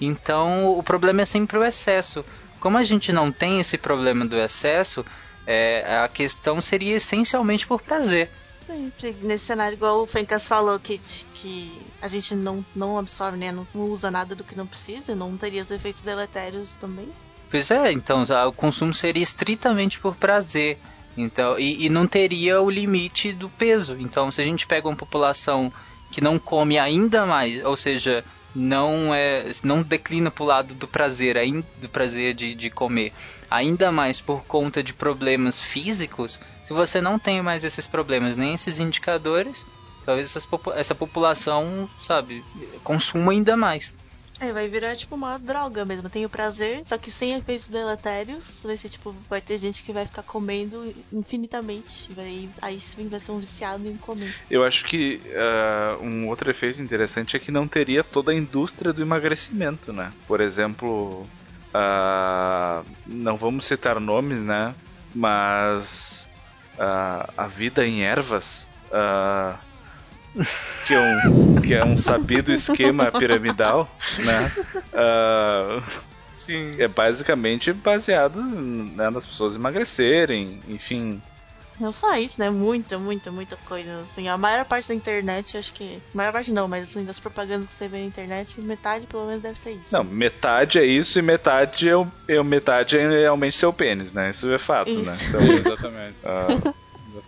Então, 0.00 0.76
o 0.76 0.82
problema 0.82 1.22
é 1.22 1.24
sempre 1.24 1.56
o 1.56 1.64
excesso. 1.64 2.24
Como 2.58 2.76
a 2.76 2.84
gente 2.84 3.12
não 3.12 3.30
tem 3.30 3.60
esse 3.60 3.78
problema 3.78 4.24
do 4.24 4.36
excesso, 4.36 5.04
é, 5.46 5.98
a 6.02 6.08
questão 6.08 6.60
seria 6.60 6.96
essencialmente 6.96 7.66
por 7.66 7.82
prazer. 7.82 8.30
Sim, 8.66 8.90
porque 8.90 9.14
nesse 9.22 9.46
cenário, 9.46 9.74
igual 9.76 10.02
o 10.02 10.06
Fencas 10.06 10.46
falou, 10.46 10.78
que, 10.78 10.98
que 11.34 11.82
a 12.00 12.06
gente 12.06 12.34
não, 12.34 12.64
não 12.74 12.98
absorve, 12.98 13.36
né? 13.36 13.50
Não 13.50 13.66
usa 13.74 14.10
nada 14.10 14.34
do 14.34 14.44
que 14.44 14.56
não 14.56 14.66
precisa, 14.66 15.14
não 15.14 15.36
teria 15.36 15.62
os 15.62 15.70
efeitos 15.70 16.02
deletérios 16.02 16.72
também. 16.80 17.08
Pois 17.52 17.70
é, 17.70 17.92
então 17.92 18.24
o 18.48 18.52
consumo 18.52 18.92
seria 18.94 19.22
estritamente 19.22 20.00
por 20.00 20.16
prazer. 20.16 20.78
Então, 21.16 21.58
e, 21.58 21.84
e 21.84 21.88
não 21.90 22.06
teria 22.06 22.62
o 22.62 22.70
limite 22.70 23.34
do 23.34 23.50
peso. 23.50 23.94
Então, 24.00 24.32
se 24.32 24.40
a 24.40 24.44
gente 24.44 24.66
pega 24.66 24.88
uma 24.88 24.96
população 24.96 25.70
que 26.10 26.22
não 26.22 26.38
come 26.38 26.78
ainda 26.78 27.26
mais, 27.26 27.62
ou 27.62 27.76
seja, 27.76 28.24
não 28.54 29.14
é, 29.14 29.52
não 29.62 29.82
declina 29.82 30.30
para 30.30 30.42
o 30.42 30.46
lado 30.46 30.74
do 30.74 30.88
prazer, 30.88 31.36
ain- 31.36 31.62
do 31.76 31.88
prazer 31.90 32.32
de, 32.32 32.54
de 32.54 32.70
comer, 32.70 33.12
ainda 33.50 33.92
mais 33.92 34.18
por 34.18 34.42
conta 34.44 34.82
de 34.82 34.94
problemas 34.94 35.60
físicos, 35.60 36.40
se 36.64 36.72
você 36.72 37.02
não 37.02 37.18
tem 37.18 37.42
mais 37.42 37.64
esses 37.64 37.86
problemas, 37.86 38.34
nem 38.34 38.54
esses 38.54 38.78
indicadores, 38.78 39.66
talvez 40.06 40.28
essas 40.34 40.48
essa 40.74 40.94
população, 40.94 41.86
sabe, 42.00 42.42
consuma 42.82 43.32
ainda 43.32 43.54
mais. 43.58 43.92
É, 44.40 44.52
vai 44.52 44.68
virar 44.68 44.96
tipo 44.96 45.14
uma 45.14 45.38
droga 45.38 45.84
mesmo. 45.84 46.10
Tem 46.10 46.24
o 46.24 46.30
prazer, 46.30 46.82
só 46.86 46.98
que 46.98 47.10
sem 47.10 47.34
efeitos 47.34 47.68
deletérios. 47.68 48.62
Vai 48.64 48.76
ser 48.76 48.88
tipo, 48.88 49.14
vai 49.28 49.40
ter 49.40 49.58
gente 49.58 49.82
que 49.82 49.92
vai 49.92 50.04
ficar 50.04 50.22
comendo 50.22 50.92
infinitamente. 51.12 52.12
Vai, 52.12 52.48
aí 52.60 52.80
sim 52.80 53.08
vai 53.08 53.20
ser 53.20 53.32
um 53.32 53.38
viciado 53.38 53.86
em 53.86 53.96
comer. 53.96 54.34
Eu 54.50 54.64
acho 54.64 54.84
que 54.84 55.20
ah, 55.34 55.96
um 56.00 56.28
outro 56.28 56.50
efeito 56.50 56.82
interessante 56.82 57.36
é 57.36 57.38
que 57.38 57.52
não 57.52 57.68
teria 57.68 58.02
toda 58.02 58.32
a 58.32 58.34
indústria 58.34 58.92
do 58.92 59.02
emagrecimento, 59.02 59.92
né? 59.92 60.10
Por 60.26 60.40
exemplo, 60.40 61.24
ah, 61.72 62.82
não 63.06 63.36
vamos 63.36 63.66
citar 63.66 64.00
nomes, 64.00 64.42
né? 64.42 64.74
Mas 65.14 66.28
ah, 66.78 67.32
a 67.36 67.46
vida 67.46 67.86
em 67.86 68.02
ervas, 68.02 68.66
ah, 68.92 69.58
que, 70.86 70.94
é 70.94 71.00
um, 71.00 71.60
que 71.60 71.74
é 71.74 71.84
um 71.84 71.96
sabido 71.96 72.52
esquema 72.52 73.10
piramidal, 73.10 73.88
né? 74.18 74.50
Ah, 74.94 75.82
Sim. 76.36 76.74
é 76.78 76.88
basicamente 76.88 77.72
baseado 77.72 78.42
né, 78.42 79.10
nas 79.10 79.24
pessoas 79.24 79.54
emagrecerem, 79.54 80.60
enfim. 80.68 81.22
Não 81.80 81.90
só 81.90 82.14
isso, 82.16 82.40
né? 82.40 82.50
Muita, 82.50 82.98
muita, 82.98 83.32
muita 83.32 83.56
coisa. 83.56 84.02
Assim, 84.02 84.28
a 84.28 84.36
maior 84.36 84.64
parte 84.64 84.88
da 84.88 84.94
internet, 84.94 85.56
acho 85.56 85.72
que. 85.72 86.00
A 86.12 86.16
maior 86.16 86.32
parte 86.32 86.52
não, 86.52 86.68
mas 86.68 86.90
assim, 86.90 87.04
das 87.04 87.18
propagandas 87.18 87.68
que 87.68 87.74
você 87.74 87.88
vê 87.88 87.98
na 87.98 88.04
internet, 88.04 88.60
metade 88.60 89.06
pelo 89.06 89.26
menos 89.26 89.42
deve 89.42 89.58
ser 89.58 89.72
isso. 89.72 89.92
Não, 89.92 90.04
metade 90.04 90.78
é 90.78 90.84
isso 90.84 91.18
e 91.18 91.22
metade 91.22 91.88
é, 91.88 91.96
o, 91.96 92.06
é 92.28 92.42
metade 92.42 92.98
é 92.98 93.08
realmente 93.08 93.56
seu 93.56 93.72
pênis, 93.72 94.12
né? 94.12 94.30
Isso 94.30 94.52
é 94.52 94.58
fato, 94.58 94.90
Isso. 94.90 95.10
né? 95.10 95.16
Então, 95.28 95.40
Exatamente. 95.58 96.16
Exatamente. 96.22 96.76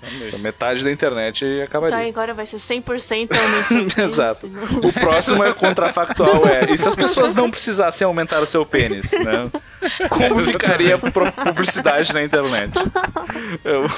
Então 0.02 0.38
metade 0.38 0.84
da 0.84 0.90
internet 0.92 1.44
Então 1.44 1.64
acabaria. 1.64 2.08
agora 2.08 2.34
vai 2.34 2.44
ser 2.46 2.58
100% 2.58 3.28
realmente. 3.32 4.00
Exato. 4.02 4.46
O 4.82 4.92
próximo 4.92 5.42
é 5.44 5.52
contrafactual, 5.54 6.46
é. 6.46 6.72
E 6.72 6.76
se 6.78 6.86
as 6.88 6.94
pessoas 6.94 7.34
não 7.34 7.50
precisassem 7.50 8.04
aumentar 8.04 8.40
o 8.40 8.46
seu 8.46 8.66
pênis, 8.66 9.12
né? 9.12 9.50
Como 10.10 10.40
ficaria 10.44 10.96
a 10.96 10.98
publicidade 10.98 12.12
na 12.12 12.22
internet? 12.22 12.72
Eu- 13.64 13.88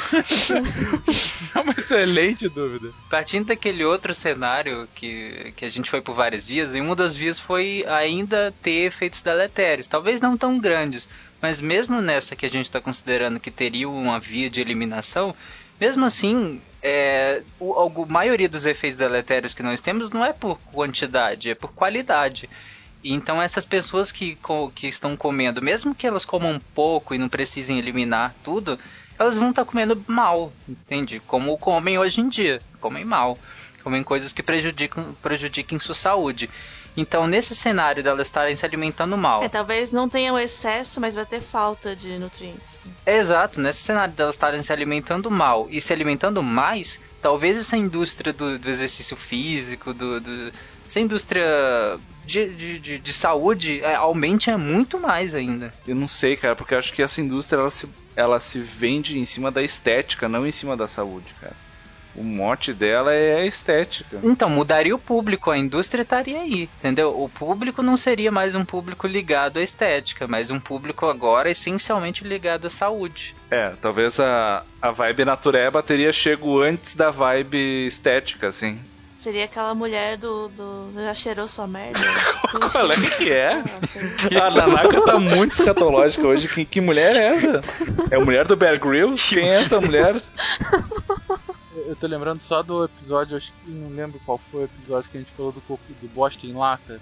É 1.54 1.60
uma 1.60 1.72
excelente 1.76 2.48
dúvida. 2.48 2.92
Partindo 3.10 3.46
daquele 3.46 3.84
outro 3.84 4.14
cenário 4.14 4.88
que, 4.94 5.52
que 5.56 5.64
a 5.64 5.68
gente 5.68 5.90
foi 5.90 6.00
por 6.00 6.14
várias 6.14 6.46
vias, 6.46 6.74
e 6.74 6.80
uma 6.80 6.94
das 6.96 7.16
vias 7.16 7.38
foi 7.38 7.84
ainda 7.88 8.52
ter 8.62 8.86
efeitos 8.86 9.22
deletérios. 9.22 9.86
Talvez 9.86 10.20
não 10.20 10.36
tão 10.36 10.58
grandes, 10.58 11.08
mas 11.40 11.60
mesmo 11.60 12.00
nessa 12.00 12.36
que 12.36 12.46
a 12.46 12.50
gente 12.50 12.66
está 12.66 12.80
considerando 12.80 13.40
que 13.40 13.50
teria 13.50 13.88
uma 13.88 14.18
via 14.18 14.48
de 14.50 14.60
eliminação, 14.60 15.34
Mesmo 15.80 16.06
assim, 16.06 16.60
é, 16.82 17.42
o, 17.58 17.72
a 17.74 18.06
maioria 18.06 18.48
dos 18.48 18.64
efeitos 18.64 18.98
deletérios 18.98 19.52
que 19.52 19.62
nós 19.62 19.80
temos 19.80 20.10
não 20.10 20.24
é 20.24 20.32
por 20.32 20.58
quantidade, 20.72 21.50
é 21.50 21.54
por 21.54 21.72
qualidade. 21.72 22.48
Então 23.04 23.40
essas 23.40 23.64
pessoas 23.64 24.10
que, 24.10 24.38
que 24.74 24.88
estão 24.88 25.16
comendo, 25.16 25.62
mesmo 25.62 25.94
que 25.94 26.06
elas 26.06 26.24
comam 26.24 26.60
pouco 26.74 27.14
e 27.14 27.18
não 27.18 27.28
precisem 27.28 27.78
eliminar 27.78 28.34
tudo, 28.42 28.78
elas 29.18 29.36
vão 29.36 29.50
estar 29.50 29.64
comendo 29.64 30.02
mal, 30.06 30.52
entende? 30.68 31.20
Como 31.26 31.56
comem 31.58 31.98
hoje 31.98 32.20
em 32.20 32.28
dia, 32.28 32.60
comem 32.80 33.04
mal, 33.04 33.38
comem 33.82 34.02
coisas 34.02 34.32
que 34.32 34.42
prejudicam, 34.42 35.14
prejudiquem 35.22 35.78
sua 35.78 35.94
saúde. 35.94 36.50
Então, 36.96 37.26
nesse 37.26 37.54
cenário 37.54 38.02
delas 38.02 38.26
estarem 38.26 38.56
se 38.56 38.64
alimentando 38.64 39.16
mal. 39.16 39.42
É, 39.42 39.48
talvez 39.48 39.92
não 39.92 40.08
tenha 40.08 40.32
o 40.32 40.38
excesso, 40.38 41.00
mas 41.00 41.14
vai 41.14 41.26
ter 41.26 41.40
falta 41.40 41.94
de 41.94 42.18
nutrientes. 42.18 42.80
É, 43.04 43.18
exato, 43.18 43.60
nesse 43.60 43.80
cenário 43.80 44.14
delas 44.14 44.34
estarem 44.34 44.62
se 44.62 44.72
alimentando 44.72 45.30
mal 45.30 45.66
e 45.70 45.80
se 45.80 45.92
alimentando 45.92 46.42
mais, 46.42 46.98
talvez 47.20 47.58
essa 47.58 47.76
indústria 47.76 48.32
do, 48.32 48.58
do 48.58 48.70
exercício 48.70 49.16
físico, 49.16 49.92
do, 49.92 50.20
do, 50.20 50.52
essa 50.88 51.00
indústria 51.00 51.98
de, 52.24 52.48
de, 52.48 52.78
de, 52.78 52.98
de 52.98 53.12
saúde 53.12 53.80
é, 53.82 53.94
aumente 53.94 54.50
muito 54.56 54.98
mais 54.98 55.34
ainda. 55.34 55.72
Eu 55.86 55.94
não 55.94 56.08
sei, 56.08 56.36
cara, 56.36 56.56
porque 56.56 56.74
eu 56.74 56.78
acho 56.78 56.92
que 56.92 57.02
essa 57.02 57.20
indústria 57.20 57.60
ela 57.60 57.70
se, 57.70 57.88
ela 58.14 58.40
se 58.40 58.58
vende 58.58 59.18
em 59.18 59.26
cima 59.26 59.50
da 59.50 59.62
estética, 59.62 60.28
não 60.28 60.46
em 60.46 60.52
cima 60.52 60.76
da 60.76 60.86
saúde, 60.86 61.34
cara. 61.40 61.65
O 62.16 62.22
mote 62.22 62.72
dela 62.72 63.12
é 63.12 63.36
a 63.36 63.46
estética. 63.46 64.18
Então, 64.22 64.48
mudaria 64.48 64.94
o 64.94 64.98
público, 64.98 65.50
a 65.50 65.58
indústria 65.58 66.02
estaria 66.02 66.40
aí, 66.40 66.68
entendeu? 66.78 67.20
O 67.20 67.28
público 67.28 67.82
não 67.82 67.96
seria 67.96 68.32
mais 68.32 68.54
um 68.54 68.64
público 68.64 69.06
ligado 69.06 69.58
à 69.58 69.62
estética, 69.62 70.26
mas 70.26 70.50
um 70.50 70.58
público 70.58 71.06
agora 71.06 71.50
essencialmente 71.50 72.24
ligado 72.24 72.66
à 72.66 72.70
saúde. 72.70 73.34
É, 73.50 73.74
talvez 73.82 74.18
a, 74.18 74.64
a 74.80 74.90
vibe 74.90 75.24
natureba 75.24 75.82
teria 75.82 76.12
chego 76.12 76.62
antes 76.62 76.94
da 76.94 77.10
vibe 77.10 77.86
estética, 77.86 78.48
assim. 78.48 78.80
Seria 79.18 79.46
aquela 79.46 79.74
mulher 79.74 80.16
do. 80.16 80.48
do 80.48 80.92
já 80.94 81.12
cheirou 81.12 81.48
sua 81.48 81.66
merda? 81.66 81.98
Qual 82.70 82.88
é 82.88 83.16
que 83.16 83.32
é? 83.32 83.62
A 84.40 84.50
Nanaka 84.50 85.00
tá 85.00 85.18
muito 85.18 85.50
escatológica 85.50 86.26
hoje. 86.26 86.46
Que, 86.46 86.64
que 86.64 86.80
mulher 86.80 87.16
é 87.16 87.34
essa? 87.34 87.60
É 88.10 88.16
a 88.16 88.20
mulher 88.24 88.46
do 88.46 88.54
Bear 88.54 88.78
Grylls? 88.78 89.34
Quem 89.34 89.48
é 89.48 89.62
essa 89.62 89.80
mulher? 89.80 90.22
eu 91.86 91.96
tô 91.96 92.06
lembrando 92.06 92.40
só 92.40 92.62
do 92.62 92.84
episódio, 92.84 93.36
acho 93.36 93.52
que 93.52 93.70
não 93.70 93.94
lembro 93.94 94.20
qual 94.24 94.38
foi 94.50 94.62
o 94.62 94.64
episódio 94.64 95.10
que 95.10 95.18
a 95.18 95.20
gente 95.20 95.32
falou 95.32 95.52
do, 95.52 95.60
do 95.60 96.08
bosta 96.14 96.46
em 96.46 96.52
lata. 96.52 97.00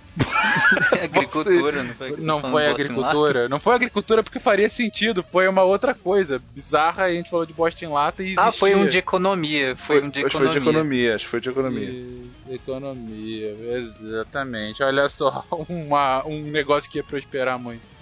agricultura, 1.02 1.83
não 1.83 1.95
foi 1.95 2.16
Não 2.19 2.38
foi 2.38 2.66
agricultura. 2.66 3.49
Não 3.49 3.61
foi 3.61 3.75
agricultura 3.75 4.23
porque 4.23 4.40
faria 4.40 4.69
sentido, 4.69 5.25
foi 5.31 5.47
uma 5.47 5.62
outra 5.62 5.95
coisa 5.95 6.43
bizarra 6.54 7.09
e 7.09 7.12
a 7.12 7.16
gente 7.16 7.31
falou 7.31 7.47
de 7.47 7.52
bosta 7.52 7.85
em 7.85 7.88
lata 7.88 8.23
e 8.23 8.26
existia. 8.26 8.45
Ah, 8.45 8.52
foi 8.52 8.75
um 8.75 8.88
de 8.88 8.99
economia. 8.99 9.76
Foi, 9.76 9.99
foi 9.99 10.07
um 10.07 10.11
de 10.11 10.19
acho 10.19 10.28
economia. 10.28 10.52
Foi 10.52 10.62
de 10.62 10.69
economia, 10.69 11.14
acho 11.14 11.25
que 11.25 11.31
foi 11.31 11.40
de 11.40 11.49
economia. 11.49 11.87
De 11.87 12.54
economia, 12.54 13.57
exatamente. 13.76 14.83
Olha 14.83 15.09
só, 15.09 15.45
uma, 15.69 16.26
um 16.26 16.43
negócio 16.43 16.90
que 16.90 16.99
ia 16.99 17.04
prosperar 17.04 17.59
muito. 17.59 17.94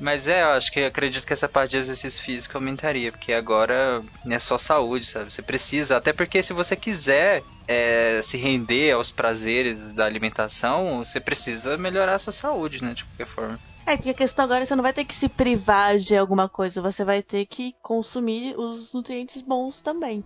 Mas 0.00 0.28
é, 0.28 0.42
eu 0.42 0.50
acho 0.50 0.70
que 0.70 0.80
eu 0.80 0.86
acredito 0.86 1.26
que 1.26 1.32
essa 1.32 1.48
parte 1.48 1.72
de 1.72 1.78
exercício 1.78 2.22
físico 2.22 2.56
aumentaria, 2.56 3.10
porque 3.10 3.32
agora 3.32 4.02
é 4.28 4.38
só 4.38 4.56
saúde, 4.56 5.06
sabe? 5.06 5.32
Você 5.32 5.42
precisa, 5.42 5.96
até 5.96 6.12
porque 6.12 6.42
se 6.42 6.52
você 6.52 6.76
quiser 6.76 7.42
é, 7.66 8.20
se 8.22 8.36
render 8.36 8.92
aos 8.92 9.10
prazeres 9.10 9.92
da 9.92 10.04
alimentação, 10.04 11.04
você 11.04 11.18
precisa 11.18 11.76
melhorar 11.76 12.14
a 12.14 12.18
sua 12.18 12.32
saúde, 12.32 12.82
né? 12.82 12.94
De 12.94 13.04
qualquer 13.04 13.26
forma. 13.26 13.58
É, 13.86 13.96
porque 13.96 14.10
a 14.10 14.14
questão 14.14 14.44
agora 14.44 14.60
é 14.60 14.62
que 14.62 14.68
você 14.68 14.76
não 14.76 14.82
vai 14.82 14.92
ter 14.92 15.04
que 15.04 15.14
se 15.14 15.28
privar 15.28 15.96
de 15.96 16.16
alguma 16.16 16.48
coisa, 16.48 16.82
você 16.82 17.04
vai 17.04 17.22
ter 17.22 17.46
que 17.46 17.74
consumir 17.82 18.54
os 18.56 18.92
nutrientes 18.92 19.42
bons 19.42 19.80
também. 19.80 20.22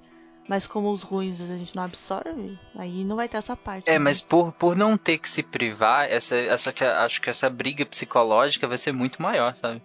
Mas 0.49 0.67
como 0.67 0.91
os 0.93 1.03
ruins 1.03 1.41
a 1.41 1.57
gente 1.57 1.77
não 1.77 1.85
absorve, 1.85 2.59
aí 2.77 3.05
não 3.05 3.17
vai 3.17 3.29
ter 3.29 3.37
essa 3.37 3.57
parte. 3.57 3.89
É, 3.89 3.95
né? 3.95 3.99
mas 3.99 4.21
por, 4.21 4.53
por 4.53 4.77
não 4.77 4.99
ter 4.99 5.19
que 5.19 5.29
se 5.29 5.43
privar, 5.43 6.11
essa, 6.11 6.37
essa, 6.37 6.75
acho 7.05 7.21
que 7.21 7.31
essa 7.31 7.49
briga 7.49 7.87
psicológica 7.87 8.67
vai 8.67 8.79
ser 8.79 8.93
muito 8.93 9.23
maior, 9.23 9.55
sabe? 9.55 9.81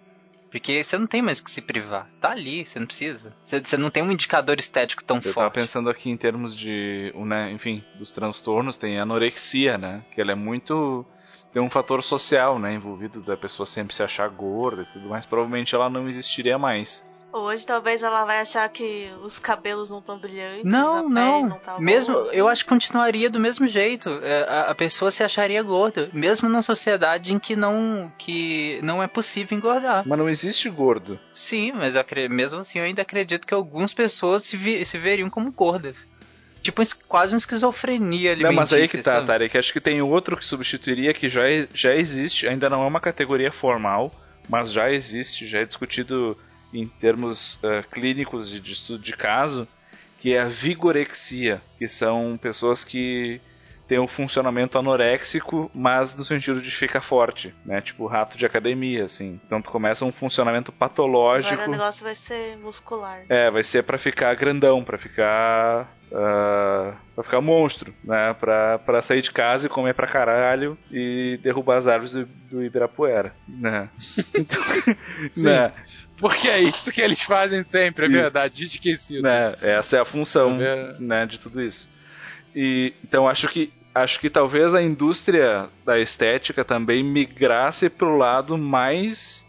Porque 0.50 0.82
você 0.82 0.96
não 0.96 1.06
tem 1.06 1.20
mais 1.20 1.40
que 1.40 1.50
se 1.50 1.60
privar. 1.60 2.10
Tá 2.20 2.30
ali, 2.30 2.64
você 2.64 2.78
não 2.78 2.86
precisa. 2.86 3.36
Você, 3.44 3.60
você 3.60 3.76
não 3.76 3.90
tem 3.90 4.02
um 4.02 4.10
indicador 4.10 4.58
estético 4.58 5.04
tão 5.04 5.18
Eu 5.18 5.22
forte. 5.22 5.36
Eu 5.36 5.42
tava 5.42 5.50
pensando 5.50 5.90
aqui 5.90 6.10
em 6.10 6.16
termos 6.16 6.56
de, 6.56 7.12
né, 7.14 7.52
enfim, 7.52 7.84
dos 7.96 8.12
transtornos, 8.12 8.78
tem 8.78 8.98
a 8.98 9.02
anorexia, 9.02 9.76
né? 9.76 10.02
Que 10.14 10.20
ela 10.20 10.32
é 10.32 10.34
muito 10.34 11.06
tem 11.52 11.62
um 11.62 11.70
fator 11.70 12.02
social, 12.02 12.58
né, 12.58 12.74
envolvido 12.74 13.22
da 13.22 13.36
pessoa 13.36 13.66
sempre 13.66 13.94
se 13.94 14.02
achar 14.02 14.28
gorda 14.28 14.82
e 14.82 14.86
tudo 14.86 15.08
mais. 15.08 15.24
Provavelmente 15.24 15.74
ela 15.74 15.88
não 15.88 16.08
existiria 16.08 16.58
mais. 16.58 17.06
Hoje 17.30 17.66
talvez 17.66 18.02
ela 18.02 18.24
vai 18.24 18.40
achar 18.40 18.66
que 18.70 19.10
os 19.22 19.38
cabelos 19.38 19.90
não 19.90 19.98
estão 19.98 20.18
brilhantes. 20.18 20.64
Não, 20.64 21.08
não. 21.08 21.48
não 21.48 21.58
tá 21.58 21.78
mesmo, 21.78 22.14
eu 22.32 22.48
acho 22.48 22.64
que 22.64 22.70
continuaria 22.70 23.28
do 23.28 23.38
mesmo 23.38 23.66
jeito. 23.66 24.08
É, 24.22 24.44
a, 24.48 24.70
a, 24.70 24.74
pessoa 24.74 25.10
se 25.10 25.22
acharia 25.22 25.62
gorda, 25.62 26.08
mesmo 26.12 26.48
numa 26.48 26.62
sociedade 26.62 27.34
em 27.34 27.38
que 27.38 27.54
não, 27.54 28.10
que 28.16 28.80
não 28.82 29.02
é 29.02 29.06
possível 29.06 29.56
engordar. 29.56 30.04
Mas 30.06 30.18
não 30.18 30.28
existe 30.28 30.70
gordo. 30.70 31.20
Sim, 31.30 31.72
mas 31.72 31.96
eu, 31.96 32.04
mesmo 32.30 32.60
assim 32.60 32.78
eu 32.78 32.84
ainda 32.86 33.02
acredito 33.02 33.46
que 33.46 33.52
algumas 33.52 33.92
pessoas 33.92 34.44
se, 34.44 34.56
vi, 34.56 34.84
se 34.86 34.96
veriam 34.96 35.28
como 35.28 35.52
gordas. 35.52 35.96
Tipo, 36.62 36.82
quase 37.06 37.34
uma 37.34 37.38
esquizofrenia 37.38 38.32
ali. 38.32 38.42
Não, 38.42 38.52
mas 38.52 38.72
aí 38.72 38.88
que 38.88 38.98
tá, 38.98 39.22
Tarek. 39.22 39.56
Acho 39.56 39.72
que 39.72 39.80
tem 39.80 40.00
outro 40.00 40.36
que 40.36 40.44
substituiria 40.44 41.12
que 41.12 41.28
já, 41.28 41.42
já 41.74 41.94
existe, 41.94 42.48
ainda 42.48 42.70
não 42.70 42.82
é 42.82 42.86
uma 42.86 43.00
categoria 43.00 43.52
formal, 43.52 44.10
mas 44.48 44.72
já 44.72 44.90
existe, 44.90 45.46
já 45.46 45.60
é 45.60 45.64
discutido 45.64 46.36
em 46.72 46.86
termos 46.86 47.54
uh, 47.56 47.88
clínicos 47.90 48.50
de, 48.50 48.60
de, 48.60 48.72
estudo 48.72 49.02
de 49.02 49.16
caso, 49.16 49.66
que 50.18 50.34
é 50.34 50.40
a 50.40 50.48
vigorexia, 50.48 51.62
que 51.78 51.88
são 51.88 52.38
pessoas 52.40 52.84
que 52.84 53.40
têm 53.88 53.98
um 53.98 54.06
funcionamento 54.06 54.78
anoréxico, 54.78 55.70
mas 55.74 56.14
no 56.14 56.22
sentido 56.22 56.60
de 56.60 56.70
ficar 56.70 57.00
forte, 57.00 57.54
né? 57.64 57.80
Tipo 57.80 58.06
rato 58.06 58.36
de 58.36 58.44
academia, 58.44 59.06
assim. 59.06 59.40
Então 59.46 59.62
tu 59.62 59.70
começa 59.70 60.04
um 60.04 60.12
funcionamento 60.12 60.70
patológico. 60.70 61.54
Agora 61.54 61.68
o 61.68 61.72
negócio 61.72 62.04
vai 62.04 62.14
ser 62.14 62.58
muscular. 62.58 63.22
É, 63.30 63.50
vai 63.50 63.64
ser 63.64 63.82
para 63.82 63.96
ficar 63.96 64.34
grandão, 64.36 64.84
para 64.84 64.98
ficar 64.98 65.96
Uh, 66.10 66.96
pra 67.14 67.22
ficar 67.22 67.40
monstro, 67.42 67.92
né? 68.02 68.34
Pra, 68.40 68.78
pra 68.78 69.02
sair 69.02 69.20
de 69.20 69.30
casa 69.30 69.66
e 69.66 69.68
comer 69.68 69.92
pra 69.92 70.06
caralho 70.06 70.78
e 70.90 71.38
derrubar 71.42 71.76
as 71.76 71.86
árvores 71.86 72.12
do, 72.12 72.24
do 72.24 72.64
Ibirapuera, 72.64 73.34
né? 73.46 73.90
Então, 74.34 74.62
né? 75.44 75.70
Porque 76.18 76.48
é 76.48 76.60
isso 76.60 76.90
que 76.92 77.00
eles 77.00 77.22
fazem 77.22 77.62
sempre, 77.62 78.06
é 78.06 78.08
isso. 78.08 78.18
verdade, 78.18 78.64
esquecido. 78.64 79.22
Né? 79.22 79.54
Essa 79.62 79.98
é 79.98 80.00
a 80.00 80.04
função 80.04 80.60
é. 80.60 80.96
né, 80.98 81.26
de 81.26 81.38
tudo 81.38 81.62
isso. 81.62 81.88
E, 82.54 82.92
então 83.04 83.28
acho 83.28 83.48
que 83.48 83.72
acho 83.94 84.20
que 84.20 84.30
talvez 84.30 84.74
a 84.74 84.82
indústria 84.82 85.68
da 85.84 85.98
estética 85.98 86.64
também 86.64 87.02
migrasse 87.02 87.90
pro 87.90 88.16
lado 88.16 88.56
mais 88.56 89.46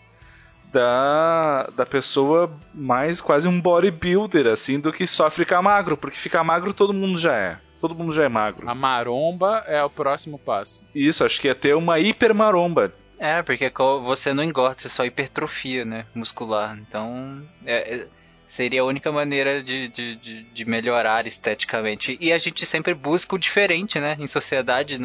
da, 0.72 1.70
da 1.76 1.86
pessoa 1.86 2.52
mais 2.74 3.22
quase 3.22 3.48
um 3.48 3.60
bodybuilder, 3.60 4.48
assim, 4.48 4.80
do 4.80 4.94
que 4.94 5.06
só 5.08 5.30
ficar 5.30 5.62
magro, 5.62 5.98
porque 5.98 6.18
ficar 6.18 6.44
magro 6.44 6.74
todo 6.74 6.94
mundo 6.94 7.18
já 7.18 7.36
é. 7.36 7.58
Todo 7.82 7.96
mundo 7.96 8.12
já 8.12 8.26
é 8.26 8.30
magro. 8.30 8.70
A 8.70 8.76
maromba 8.76 9.64
é 9.66 9.82
o 9.84 9.90
próximo 9.90 10.38
passo. 10.38 10.84
Isso, 10.94 11.24
acho 11.24 11.40
que 11.40 11.48
ia 11.48 11.56
ter 11.56 11.76
uma 11.76 11.98
hipermaromba. 11.98 12.92
É, 13.20 13.42
porque 13.44 13.70
você 14.04 14.34
não 14.34 14.44
engorda, 14.44 14.80
você 14.80 14.90
só 14.90 15.04
hipertrofia, 15.04 15.84
né, 15.84 16.06
muscular. 16.16 16.80
Então, 16.80 17.46
é, 17.66 18.08
seria 18.48 18.82
a 18.82 18.86
única 18.86 19.12
maneira 19.12 19.62
de, 19.62 19.90
de, 19.90 20.16
de, 20.16 20.44
de, 20.44 20.66
melhorar 20.66 21.28
esteticamente. 21.28 22.18
E 22.22 22.32
a 22.32 22.38
gente 22.38 22.66
sempre 22.66 22.94
busca 22.94 23.36
o 23.36 23.40
diferente, 23.40 24.00
né, 24.00 24.16
em 24.20 24.26
sociedade. 24.26 24.98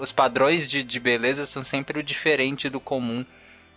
Os 0.00 0.10
padrões 0.10 0.68
de, 0.68 0.82
de 0.82 0.98
beleza 0.98 1.44
são 1.46 1.62
sempre 1.62 2.00
o 2.00 2.02
diferente 2.02 2.70
do 2.70 2.80
comum. 2.80 3.24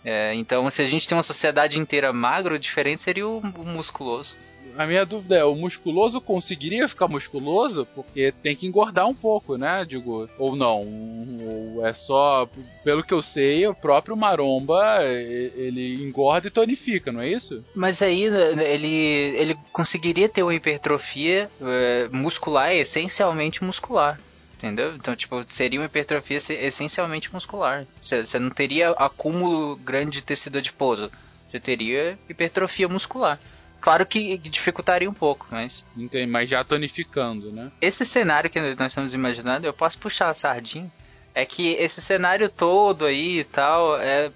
É, 0.04 0.34
então, 0.34 0.70
se 0.70 0.80
a 0.82 0.86
gente 0.86 1.06
tem 1.06 1.16
uma 1.16 1.22
sociedade 1.22 1.78
inteira 1.78 2.12
magra, 2.12 2.54
o 2.54 2.58
diferente 2.58 3.02
seria 3.02 3.26
o, 3.26 3.38
o, 3.38 3.66
musculoso. 3.66 4.36
A 4.78 4.86
minha 4.86 5.04
dúvida 5.04 5.36
é: 5.36 5.44
o 5.44 5.56
musculoso 5.56 6.20
conseguiria 6.20 6.86
ficar 6.86 7.08
musculoso? 7.08 7.84
Porque 7.96 8.32
tem 8.40 8.54
que 8.54 8.64
engordar 8.64 9.08
um 9.08 9.14
pouco, 9.14 9.56
né? 9.56 9.84
Digo, 9.84 10.30
ou 10.38 10.54
não? 10.54 10.86
Ou 11.76 11.84
é 11.84 11.92
só. 11.92 12.48
Pelo 12.84 13.02
que 13.02 13.12
eu 13.12 13.20
sei, 13.20 13.66
o 13.66 13.74
próprio 13.74 14.16
maromba 14.16 15.02
ele 15.02 15.96
engorda 16.00 16.46
e 16.46 16.50
tonifica, 16.50 17.10
não 17.10 17.20
é 17.20 17.28
isso? 17.28 17.64
Mas 17.74 18.00
aí 18.00 18.22
ele, 18.22 18.86
ele 18.86 19.58
conseguiria 19.72 20.28
ter 20.28 20.44
uma 20.44 20.54
hipertrofia 20.54 21.50
é, 21.60 22.08
muscular, 22.12 22.72
essencialmente 22.72 23.64
muscular. 23.64 24.20
Entendeu? 24.54 24.94
Então, 24.94 25.16
tipo, 25.16 25.44
seria 25.48 25.80
uma 25.80 25.86
hipertrofia 25.86 26.36
essencialmente 26.36 27.32
muscular. 27.32 27.84
Você 28.00 28.38
não 28.38 28.50
teria 28.50 28.90
acúmulo 28.90 29.74
grande 29.76 30.18
de 30.18 30.22
tecido 30.22 30.58
adiposo. 30.58 31.10
Você 31.48 31.58
teria 31.58 32.16
hipertrofia 32.28 32.88
muscular. 32.88 33.40
Claro 33.80 34.04
que 34.04 34.36
dificultaria 34.38 35.08
um 35.08 35.14
pouco, 35.14 35.46
mas. 35.50 35.84
Entendi, 35.96 36.26
mas 36.26 36.48
já 36.48 36.64
tonificando, 36.64 37.52
né? 37.52 37.70
Esse 37.80 38.04
cenário 38.04 38.50
que 38.50 38.60
nós 38.60 38.88
estamos 38.88 39.14
imaginando, 39.14 39.66
eu 39.66 39.72
posso 39.72 39.98
puxar 39.98 40.28
a 40.28 40.34
sardinha. 40.34 40.90
É 41.34 41.44
que 41.44 41.74
esse 41.74 42.00
cenário 42.00 42.48
todo 42.48 43.04
aí 43.04 43.40
e 43.40 43.44
tal 43.44 43.96
é 44.00 44.30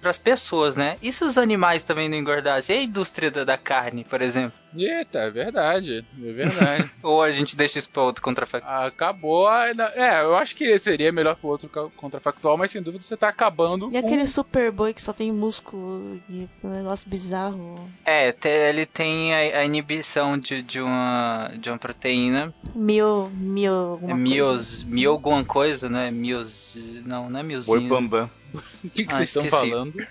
para 0.00 0.10
as 0.10 0.16
pessoas, 0.16 0.74
né? 0.74 0.96
E 1.02 1.12
se 1.12 1.22
os 1.22 1.36
animais 1.36 1.82
também 1.82 2.08
não 2.08 2.16
engordassem? 2.16 2.74
E 2.74 2.78
a 2.78 2.82
indústria 2.82 3.30
da, 3.30 3.44
da 3.44 3.58
carne, 3.58 4.04
por 4.04 4.22
exemplo? 4.22 4.58
Eita, 4.84 5.18
é 5.20 5.30
verdade. 5.30 6.04
É 6.22 6.32
verdade. 6.32 6.90
Ou 7.02 7.22
a 7.22 7.30
gente 7.30 7.56
deixa 7.56 7.78
isso 7.78 7.90
pra 7.90 8.02
outro 8.02 8.22
contrafactual. 8.22 8.86
Acabou. 8.86 9.48
É, 9.50 10.22
eu 10.22 10.36
acho 10.36 10.54
que 10.56 10.78
seria 10.78 11.12
melhor 11.12 11.36
pro 11.36 11.48
outro 11.48 11.68
contrafactual, 11.96 12.56
mas 12.56 12.70
sem 12.70 12.82
dúvida 12.82 13.02
você 13.02 13.16
tá 13.16 13.28
acabando 13.28 13.88
E 13.88 13.92
com... 13.92 13.98
aquele 13.98 14.26
Superboy 14.26 14.92
que 14.94 15.02
só 15.02 15.12
tem 15.12 15.32
músculo 15.32 16.20
e 16.28 16.48
um 16.62 16.68
negócio 16.70 17.08
bizarro. 17.08 17.88
É, 18.04 18.34
ele 18.68 18.86
tem 18.86 19.34
a, 19.34 19.64
inibição 19.64 20.38
de, 20.38 20.62
de, 20.62 20.80
uma, 20.80 21.50
de 21.58 21.68
uma 21.70 21.78
proteína. 21.78 22.52
Mio. 22.74 23.30
Mio. 23.34 23.72
alguma 23.72 24.12
É 24.12 24.14
coisa. 24.14 24.22
mios, 24.22 24.82
mio 24.82 25.10
alguma 25.10 25.44
coisa, 25.44 25.88
né? 25.88 26.10
Mios. 26.10 26.76
Não, 27.04 27.28
não 27.30 27.40
é 27.40 27.42
miozinho. 27.42 27.80
Boi 27.80 27.88
Bambam. 27.88 28.30
O 28.84 28.88
que, 28.88 29.04
que 29.04 29.12
Ah, 29.12 29.16
vocês 29.18 29.28
estão 29.36 29.44
falando? 29.46 30.06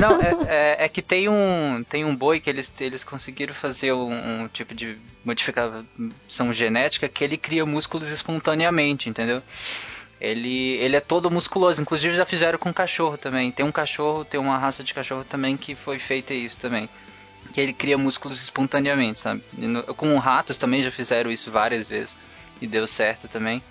Não, 0.00 0.20
é, 0.20 0.36
é- 0.80 0.84
é 0.84 0.88
que 0.88 1.02
tem 1.02 1.28
um, 1.28 1.84
tem 1.88 2.04
um 2.04 2.14
boi 2.14 2.40
que 2.40 2.48
eles, 2.48 2.72
eles 2.80 3.02
conseguiram 3.04 3.52
fazer 3.54 3.92
um, 3.92 4.42
um 4.44 4.48
tipo 4.48 4.74
de 4.74 4.96
modificação 5.24 6.52
genética 6.52 7.08
que 7.08 7.24
ele 7.24 7.36
cria 7.36 7.66
músculos 7.66 8.08
espontaneamente, 8.08 9.08
entendeu? 9.08 9.42
Ele, 10.20 10.74
ele 10.76 10.96
é 10.96 11.00
todo 11.00 11.30
musculoso, 11.30 11.80
inclusive 11.80 12.14
já 12.14 12.26
fizeram 12.26 12.58
com 12.58 12.72
cachorro 12.72 13.16
também. 13.16 13.50
Tem 13.50 13.64
um 13.64 13.72
cachorro, 13.72 14.24
tem 14.24 14.38
uma 14.38 14.58
raça 14.58 14.84
de 14.84 14.92
cachorro 14.94 15.24
também 15.24 15.56
que 15.56 15.74
foi 15.74 15.98
feita 15.98 16.34
isso 16.34 16.58
também. 16.58 16.88
Que 17.54 17.60
ele 17.60 17.72
cria 17.72 17.96
músculos 17.98 18.42
espontaneamente, 18.42 19.18
sabe? 19.18 19.42
No- 19.54 19.82
com 19.94 20.16
ratos 20.18 20.58
também 20.58 20.82
já 20.82 20.90
fizeram 20.90 21.30
isso 21.30 21.50
várias 21.50 21.88
vezes. 21.88 22.14
E 22.60 22.66
deu 22.66 22.86
certo 22.86 23.26
também. 23.28 23.62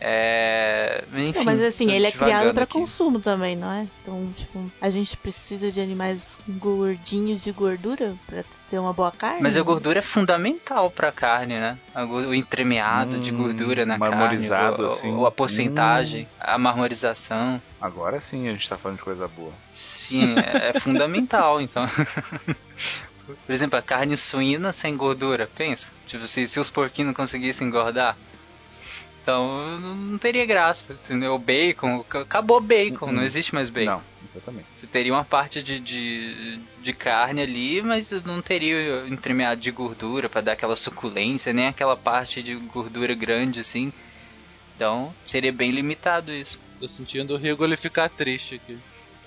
É. 0.00 1.04
Enfim, 1.12 1.38
Não, 1.38 1.44
mas 1.44 1.62
assim, 1.62 1.86
tô 1.86 1.92
ele 1.92 2.06
é 2.06 2.10
criado 2.12 2.58
aqui. 2.58 2.72
consumo 2.72 3.20
também, 3.20 3.54
não 3.54 3.70
é? 3.70 3.86
Então, 4.02 4.32
tipo, 4.36 4.70
a 4.80 4.88
gente 4.88 5.16
precisa 5.18 5.70
de 5.70 5.80
animais 5.80 6.38
gordinhos 6.48 7.42
de 7.42 7.52
gordura 7.52 8.16
pra 8.26 8.42
ter 8.70 8.78
uma 8.78 8.92
boa 8.94 9.10
carne? 9.12 9.42
Mas 9.42 9.56
a 9.58 9.62
gordura 9.62 9.98
é 9.98 10.02
fundamental 10.02 10.90
pra 10.90 11.12
carne, 11.12 11.58
né? 11.60 11.76
O 11.94 12.32
entremeado 12.32 13.18
de 13.18 13.30
Hum, 13.30 13.36
gordura 13.36 13.84
na 13.84 13.98
marmorizado, 13.98 14.76
carne, 14.76 14.84
o- 14.84 14.86
assim. 14.88 15.14
o- 15.14 15.26
a 15.26 15.30
porcentagem, 15.30 16.26
a 16.40 16.56
marmorização. 16.56 17.60
Agora 17.80 18.20
sim 18.20 18.48
a 18.48 18.52
gente 18.52 18.68
tá 18.68 18.78
falando 18.78 18.98
de 18.98 19.04
coisa 19.04 19.28
boa. 19.28 19.52
Sim, 19.70 20.34
é, 20.38 20.70
é 20.70 20.80
fundamental, 20.80 21.60
então. 21.60 21.86
Por 23.26 23.52
exemplo, 23.52 23.78
a 23.78 23.82
carne 23.82 24.16
suína 24.16 24.72
sem 24.72 24.96
gordura, 24.96 25.48
pensa. 25.54 25.88
Tipo, 26.06 26.26
se, 26.26 26.48
se 26.48 26.58
os 26.58 26.68
porquinhos 26.70 27.08
não 27.08 27.14
conseguissem 27.14 27.68
engordar. 27.68 28.16
Então, 29.22 29.78
não 29.78 30.18
teria 30.18 30.46
graça, 30.46 30.94
entendeu? 30.94 31.34
O 31.34 31.38
bacon, 31.38 32.00
ac- 32.00 32.16
acabou 32.18 32.56
o 32.56 32.60
bacon, 32.62 33.06
Uhum. 33.06 33.12
não 33.12 33.22
existe 33.22 33.54
mais 33.54 33.68
bacon. 33.68 33.90
Não, 33.96 34.02
exatamente. 34.26 34.66
Você 34.74 34.86
teria 34.86 35.12
uma 35.12 35.24
parte 35.24 35.62
de, 35.62 35.78
de, 35.78 36.58
de 36.82 36.92
carne 36.94 37.42
ali, 37.42 37.82
mas 37.82 38.10
não 38.24 38.40
teria 38.40 39.06
entremeado 39.08 39.60
de 39.60 39.70
gordura 39.70 40.28
pra 40.28 40.40
dar 40.40 40.52
aquela 40.52 40.74
suculência, 40.76 41.52
nem 41.52 41.66
aquela 41.68 41.96
parte 41.96 42.42
de 42.42 42.54
gordura 42.54 43.14
grande 43.14 43.60
assim. 43.60 43.92
Então, 44.74 45.14
seria 45.26 45.52
bem 45.52 45.70
limitado 45.70 46.32
isso. 46.32 46.58
Tô 46.80 46.88
sentindo 46.88 47.34
o 47.34 47.36
Rigoli 47.36 47.76
ficar 47.76 48.08
triste 48.08 48.54
aqui. 48.54 48.78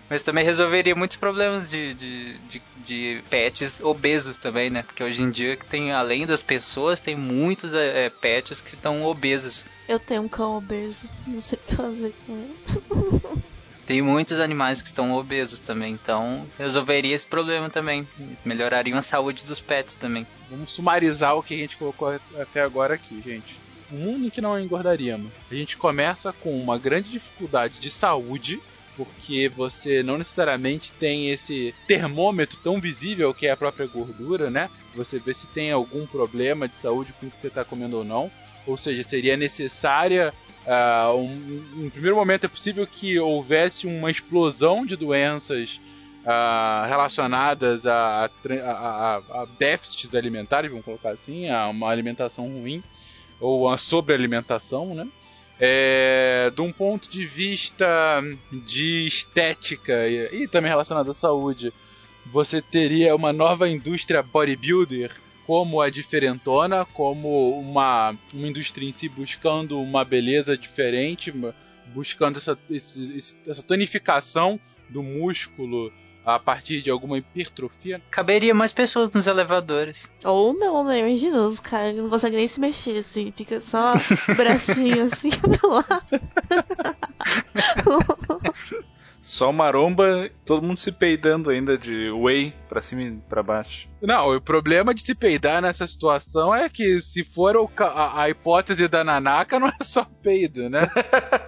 Mas 0.09 0.21
também 0.21 0.45
resolveria 0.45 0.95
muitos 0.95 1.17
problemas 1.17 1.69
de, 1.69 1.93
de, 1.93 2.37
de, 2.37 2.61
de 2.85 3.23
pets 3.29 3.81
obesos 3.81 4.37
também, 4.37 4.69
né? 4.69 4.83
Porque 4.83 5.03
hoje 5.03 5.21
em 5.21 5.29
dia, 5.29 5.57
que 5.57 5.65
tem, 5.65 5.91
além 5.91 6.25
das 6.25 6.41
pessoas, 6.41 7.01
tem 7.01 7.15
muitos 7.15 7.73
é, 7.73 8.05
é, 8.05 8.09
pets 8.09 8.61
que 8.61 8.75
estão 8.75 9.03
obesos. 9.03 9.65
Eu 9.87 9.99
tenho 9.99 10.21
um 10.21 10.29
cão 10.29 10.57
obeso, 10.57 11.09
não 11.25 11.43
sei 11.43 11.57
o 11.57 11.67
que 11.67 11.75
fazer 11.75 12.13
com 12.25 12.33
ele. 12.33 13.43
Tem 13.87 14.01
muitos 14.01 14.37
animais 14.41 14.81
que 14.81 14.89
estão 14.89 15.13
obesos 15.13 15.59
também, 15.59 15.93
então 15.93 16.45
resolveria 16.59 17.15
esse 17.15 17.25
problema 17.25 17.69
também. 17.69 18.05
Melhoraria 18.43 18.97
a 18.97 19.01
saúde 19.01 19.45
dos 19.45 19.61
pets 19.61 19.95
também. 19.95 20.27
Vamos 20.51 20.73
sumarizar 20.73 21.37
o 21.37 21.41
que 21.41 21.53
a 21.53 21.57
gente 21.57 21.77
colocou 21.77 22.19
até 22.37 22.61
agora 22.61 22.95
aqui, 22.95 23.21
gente. 23.21 23.57
Um 23.89 23.95
mundo 23.95 24.25
em 24.25 24.29
que 24.29 24.41
não 24.41 24.59
engordaríamos. 24.59 25.31
A 25.49 25.55
gente 25.55 25.77
começa 25.77 26.33
com 26.33 26.61
uma 26.61 26.77
grande 26.77 27.09
dificuldade 27.09 27.79
de 27.79 27.89
saúde, 27.89 28.61
porque 28.97 29.47
você 29.55 30.01
não 30.03 30.17
necessariamente 30.17 30.91
tem 30.93 31.29
esse 31.29 31.73
termômetro 31.87 32.57
tão 32.63 32.81
visível 32.81 33.33
que 33.33 33.45
é 33.47 33.51
a 33.51 33.57
própria 33.57 33.87
gordura, 33.87 34.49
né? 34.49 34.69
Você 34.95 35.19
vê 35.19 35.33
se 35.33 35.47
tem 35.47 35.71
algum 35.71 36.05
problema 36.07 36.67
de 36.67 36.77
saúde 36.77 37.13
com 37.13 37.27
o 37.27 37.31
que 37.31 37.39
você 37.39 37.47
está 37.47 37.63
comendo 37.63 37.97
ou 37.99 38.03
não. 38.03 38.31
Ou 38.65 38.77
seja, 38.77 39.03
seria 39.03 39.37
necessária. 39.37 40.33
ah, 40.65 41.13
um, 41.15 41.85
em 41.85 41.89
primeiro 41.89 42.17
momento, 42.17 42.45
é 42.45 42.49
possível 42.49 42.85
que 42.85 43.17
houvesse 43.19 43.87
uma 43.87 44.11
explosão 44.11 44.85
de 44.85 44.97
doenças 44.97 45.79
ah, 46.25 46.85
relacionadas 46.89 47.85
a, 47.85 48.25
a- 48.25 48.29
a- 48.65 49.41
a 49.43 49.45
déficits 49.57 50.13
alimentares, 50.13 50.69
vamos 50.69 50.83
colocar 50.83 51.11
assim, 51.11 51.47
a 51.49 51.69
uma 51.69 51.89
alimentação 51.89 52.49
ruim 52.49 52.81
ou 53.39 53.69
a 53.69 53.77
sobrealimentação, 53.77 54.93
né? 54.93 55.05
É, 55.59 56.51
de 56.53 56.61
um 56.61 56.71
ponto 56.71 57.09
de 57.09 57.25
vista 57.25 58.21
de 58.51 59.07
estética 59.07 60.07
e, 60.07 60.43
e 60.43 60.47
também 60.47 60.69
relacionado 60.69 61.09
à 61.09 61.13
saúde, 61.13 61.73
você 62.27 62.61
teria 62.61 63.15
uma 63.15 63.33
nova 63.33 63.67
indústria 63.67 64.21
bodybuilder 64.21 65.11
como 65.47 65.81
a 65.81 65.89
diferentona, 65.89 66.85
como 66.85 67.57
uma, 67.59 68.13
uma 68.33 68.47
indústria 68.47 68.87
em 68.87 68.91
si 68.91 69.07
buscando 69.09 69.79
uma 69.79 70.03
beleza 70.03 70.57
diferente, 70.57 71.33
buscando 71.87 72.37
essa, 72.37 72.57
esse- 72.69 73.35
essa 73.47 73.63
tonificação 73.63 74.59
do 74.89 75.01
músculo 75.01 75.91
a 76.27 76.37
partir 76.37 76.81
de 76.81 76.91
alguma 76.91 77.17
hipertrofia. 77.17 78.01
Caberia 78.11 78.53
mais 78.53 78.73
pessoas 78.73 79.13
nos 79.13 79.27
elevadores. 79.27 80.11
Ou 80.25 80.53
não, 80.53 80.83
né? 80.83 80.99
Imagina, 80.99 81.39
os 81.39 81.61
caras 81.61 81.95
não 81.95 82.09
conseguem 82.09 82.39
nem 82.39 82.47
se 82.47 82.59
mexer, 82.59 82.97
assim, 82.97 83.31
fica 83.35 83.61
só 83.61 83.93
o 83.95 84.35
bracinho 84.35 85.05
assim 85.07 85.29
pra 85.29 85.69
lá. 85.69 85.85
Só 89.19 89.51
maromba, 89.51 90.29
todo 90.45 90.65
mundo 90.65 90.77
se 90.77 90.89
peidando 90.89 91.49
ainda 91.49 91.77
de 91.77 92.09
whey 92.11 92.53
pra 92.69 92.81
cima 92.81 93.01
e 93.01 93.11
pra 93.27 93.43
baixo. 93.43 93.89
Não, 94.01 94.33
o 94.33 94.39
problema 94.39 94.93
de 94.93 95.01
se 95.01 95.13
peidar 95.13 95.61
nessa 95.61 95.85
situação 95.85 96.55
é 96.55 96.69
que 96.69 97.01
se 97.01 97.25
for 97.25 97.57
o 97.57 97.69
a, 97.77 98.21
a 98.21 98.29
hipótese 98.29 98.87
da 98.87 99.03
Nanaka, 99.03 99.59
não 99.59 99.67
é 99.67 99.83
só 99.83 100.07
peido, 100.23 100.69
né? 100.69 100.89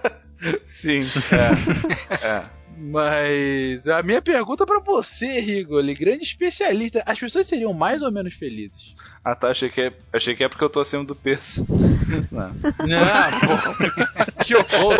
Sim. 0.62 1.06
É. 1.32 2.26
é. 2.26 2.59
Mas 2.82 3.86
a 3.86 4.02
minha 4.02 4.22
pergunta 4.22 4.64
pra 4.64 4.80
você, 4.80 5.38
Rigoli, 5.38 5.92
grande 5.94 6.22
especialista, 6.22 7.02
as 7.04 7.18
pessoas 7.18 7.46
seriam 7.46 7.74
mais 7.74 8.00
ou 8.00 8.10
menos 8.10 8.32
felizes? 8.32 8.94
Ah 9.22 9.34
tá, 9.34 9.48
achei 9.48 9.68
que, 9.68 9.82
é, 9.82 9.92
achei 10.14 10.34
que 10.34 10.42
é 10.42 10.48
porque 10.48 10.64
eu 10.64 10.70
tô 10.70 10.80
acima 10.80 11.04
do 11.04 11.14
peso. 11.14 11.66
Não. 12.32 12.48
Não, 12.48 13.40
pô. 13.40 13.74
que 14.42 14.56
horror. 14.56 14.96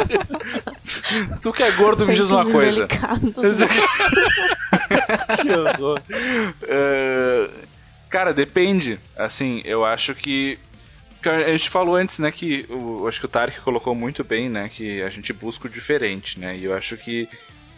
Tu 1.40 1.52
que 1.54 1.62
é 1.62 1.70
gordo, 1.72 2.04
me 2.04 2.14
diz 2.14 2.28
uma 2.28 2.44
coisa. 2.44 2.86
delicado. 2.86 3.32
que 5.40 5.50
horror. 5.50 6.02
É, 6.64 7.48
cara, 8.10 8.34
depende. 8.34 9.00
Assim, 9.16 9.62
eu 9.64 9.86
acho 9.86 10.14
que. 10.14 10.58
que 11.22 11.30
A 11.30 11.48
gente 11.48 11.70
falou 11.70 11.96
antes, 11.96 12.18
né, 12.18 12.30
que 12.30 12.66
o, 12.68 13.08
acho 13.08 13.18
que 13.18 13.26
o 13.26 13.28
Tarek 13.28 13.62
colocou 13.62 13.94
muito 13.94 14.22
bem, 14.22 14.50
né, 14.50 14.68
que 14.68 15.00
a 15.00 15.08
gente 15.08 15.32
busca 15.32 15.66
o 15.66 15.70
diferente, 15.70 16.38
né, 16.38 16.54
e 16.58 16.64
eu 16.64 16.74
acho 16.74 16.98
que, 16.98 17.26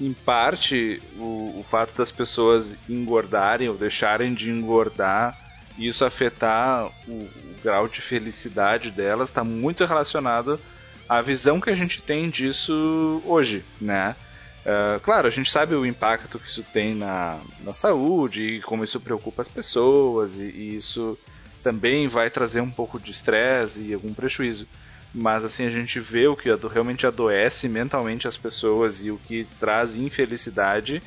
em 0.01 0.13
parte, 0.13 1.01
o, 1.17 1.57
o 1.61 1.65
fato 1.69 1.97
das 1.97 2.11
pessoas 2.11 2.77
engordarem 2.89 3.69
ou 3.69 3.77
deixarem 3.77 4.35
de 4.35 4.51
engordar, 4.51 5.39
e 5.79 5.87
isso 5.87 6.05
afetar 6.05 6.87
o, 7.07 7.13
o 7.13 7.31
grau 7.63 7.89
de 7.89 8.01
felicidade 8.01 8.91
delas, 8.91 9.31
está 9.31 9.45
muito 9.45 9.85
relacionado 9.85 10.61
à 11.09 11.21
visão 11.23 11.61
que 11.61 11.71
a 11.71 11.75
gente 11.75 12.03
tem 12.03 12.29
disso 12.31 13.23
hoje, 13.25 13.65
né. 13.81 14.17
Uh, 14.65 15.01
claro, 15.01 15.27
a 15.27 15.31
gente 15.31 15.51
sabe 15.51 15.75
o 15.75 15.85
impacto 15.85 16.39
que 16.39 16.49
isso 16.49 16.63
tem 16.73 16.95
na, 16.95 17.41
na 17.61 17.75
saúde 17.75 18.43
e 18.43 18.61
como 18.61 18.85
isso 18.85 19.01
preocupa 19.01 19.43
as 19.43 19.49
pessoas, 19.49 20.39
e, 20.39 20.45
e 20.45 20.77
isso 20.77 21.19
também 21.63 22.09
vai 22.09 22.31
trazer 22.31 22.61
um 22.61 22.71
pouco 22.71 22.99
de 22.99 23.11
estresse 23.11 23.81
e 23.81 23.95
algum 23.95 24.13
prejuízo. 24.13 24.67
Mas 25.15 25.45
assim, 25.45 25.67
a 25.67 25.71
gente 25.71 26.01
vê 26.01 26.27
o 26.27 26.37
que 26.37 26.49
realmente 26.73 27.07
adoece 27.07 27.69
mentalmente 27.69 28.27
as 28.27 28.37
pessoas 28.37 29.05
e 29.05 29.11
o 29.11 29.19
que 29.19 29.47
traz 29.61 29.95
infelicidade 29.95 31.03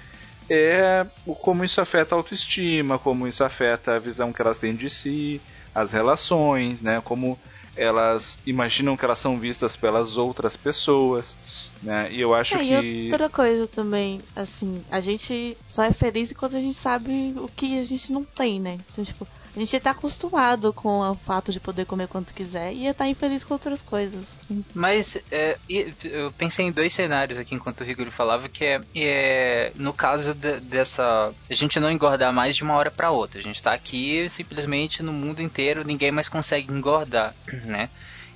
é 0.49 1.05
como 1.41 1.63
isso 1.65 1.81
afeta 1.81 2.13
a 2.13 2.17
autoestima, 2.17 2.99
como 2.99 3.27
isso 3.27 3.43
afeta 3.43 3.95
a 3.95 3.99
visão 3.99 4.31
que 4.31 4.41
elas 4.41 4.59
têm 4.59 4.75
de 4.75 4.89
si, 4.89 5.41
as 5.73 5.91
relações, 5.91 6.81
né? 6.81 7.01
Como 7.03 7.39
elas 7.75 8.37
imaginam 8.45 8.95
que 8.95 9.03
elas 9.03 9.19
são 9.19 9.37
vistas 9.37 9.75
pelas 9.75 10.17
outras 10.17 10.55
pessoas, 10.55 11.35
né? 11.83 12.09
E 12.11 12.21
eu 12.21 12.33
acho 12.33 12.55
É, 12.55 12.59
que 12.59 12.73
e 12.73 13.11
outra 13.11 13.29
coisa 13.29 13.67
também, 13.67 14.21
assim, 14.35 14.81
a 14.89 14.99
gente 14.99 15.57
só 15.67 15.83
é 15.83 15.91
feliz 15.91 16.31
enquanto 16.31 16.55
a 16.55 16.61
gente 16.61 16.77
sabe 16.77 17.33
o 17.37 17.49
que 17.49 17.77
a 17.77 17.83
gente 17.83 18.13
não 18.13 18.23
tem, 18.23 18.59
né? 18.61 18.77
Então, 18.91 19.03
tipo, 19.03 19.27
A 19.55 19.59
gente 19.59 19.79
tá 19.79 19.91
acostumado 19.91 20.73
com 20.73 20.99
o 20.99 21.15
fato 21.15 21.51
de 21.51 21.61
poder 21.61 21.85
comer 21.85 22.07
quanto 22.09 22.33
quiser 22.33 22.73
e 22.73 22.83
ia 22.83 22.91
estar 22.91 23.07
infeliz 23.07 23.43
com 23.43 23.53
outras 23.53 23.81
coisas. 23.81 24.37
Mas 24.73 25.17
é, 25.31 25.57
eu 26.03 26.29
pensei 26.33 26.65
em 26.65 26.71
dois 26.71 26.93
cenários 26.93 27.39
aqui 27.39 27.55
enquanto 27.55 27.79
o 27.79 27.83
Rigor 27.85 28.11
falava, 28.11 28.49
que 28.49 28.65
é, 28.65 28.81
é 28.93 29.71
no 29.75 29.93
caso 29.93 30.33
de- 30.33 30.59
dessa. 30.59 31.33
A 31.49 31.53
gente 31.53 31.79
não 31.79 31.89
engordar 31.89 32.33
mais 32.33 32.55
de 32.57 32.63
uma 32.63 32.75
hora 32.75 32.91
pra 32.91 33.11
outra. 33.11 33.39
A 33.39 33.43
gente 33.43 33.63
tá 33.63 33.71
aqui 33.71 34.29
simplesmente 34.29 35.01
no 35.01 35.13
mundo 35.13 35.41
inteiro, 35.41 35.85
ninguém 35.85 36.11
mais 36.11 36.27
consegue 36.27 36.73
engordar, 36.73 37.33
né? 37.65 37.89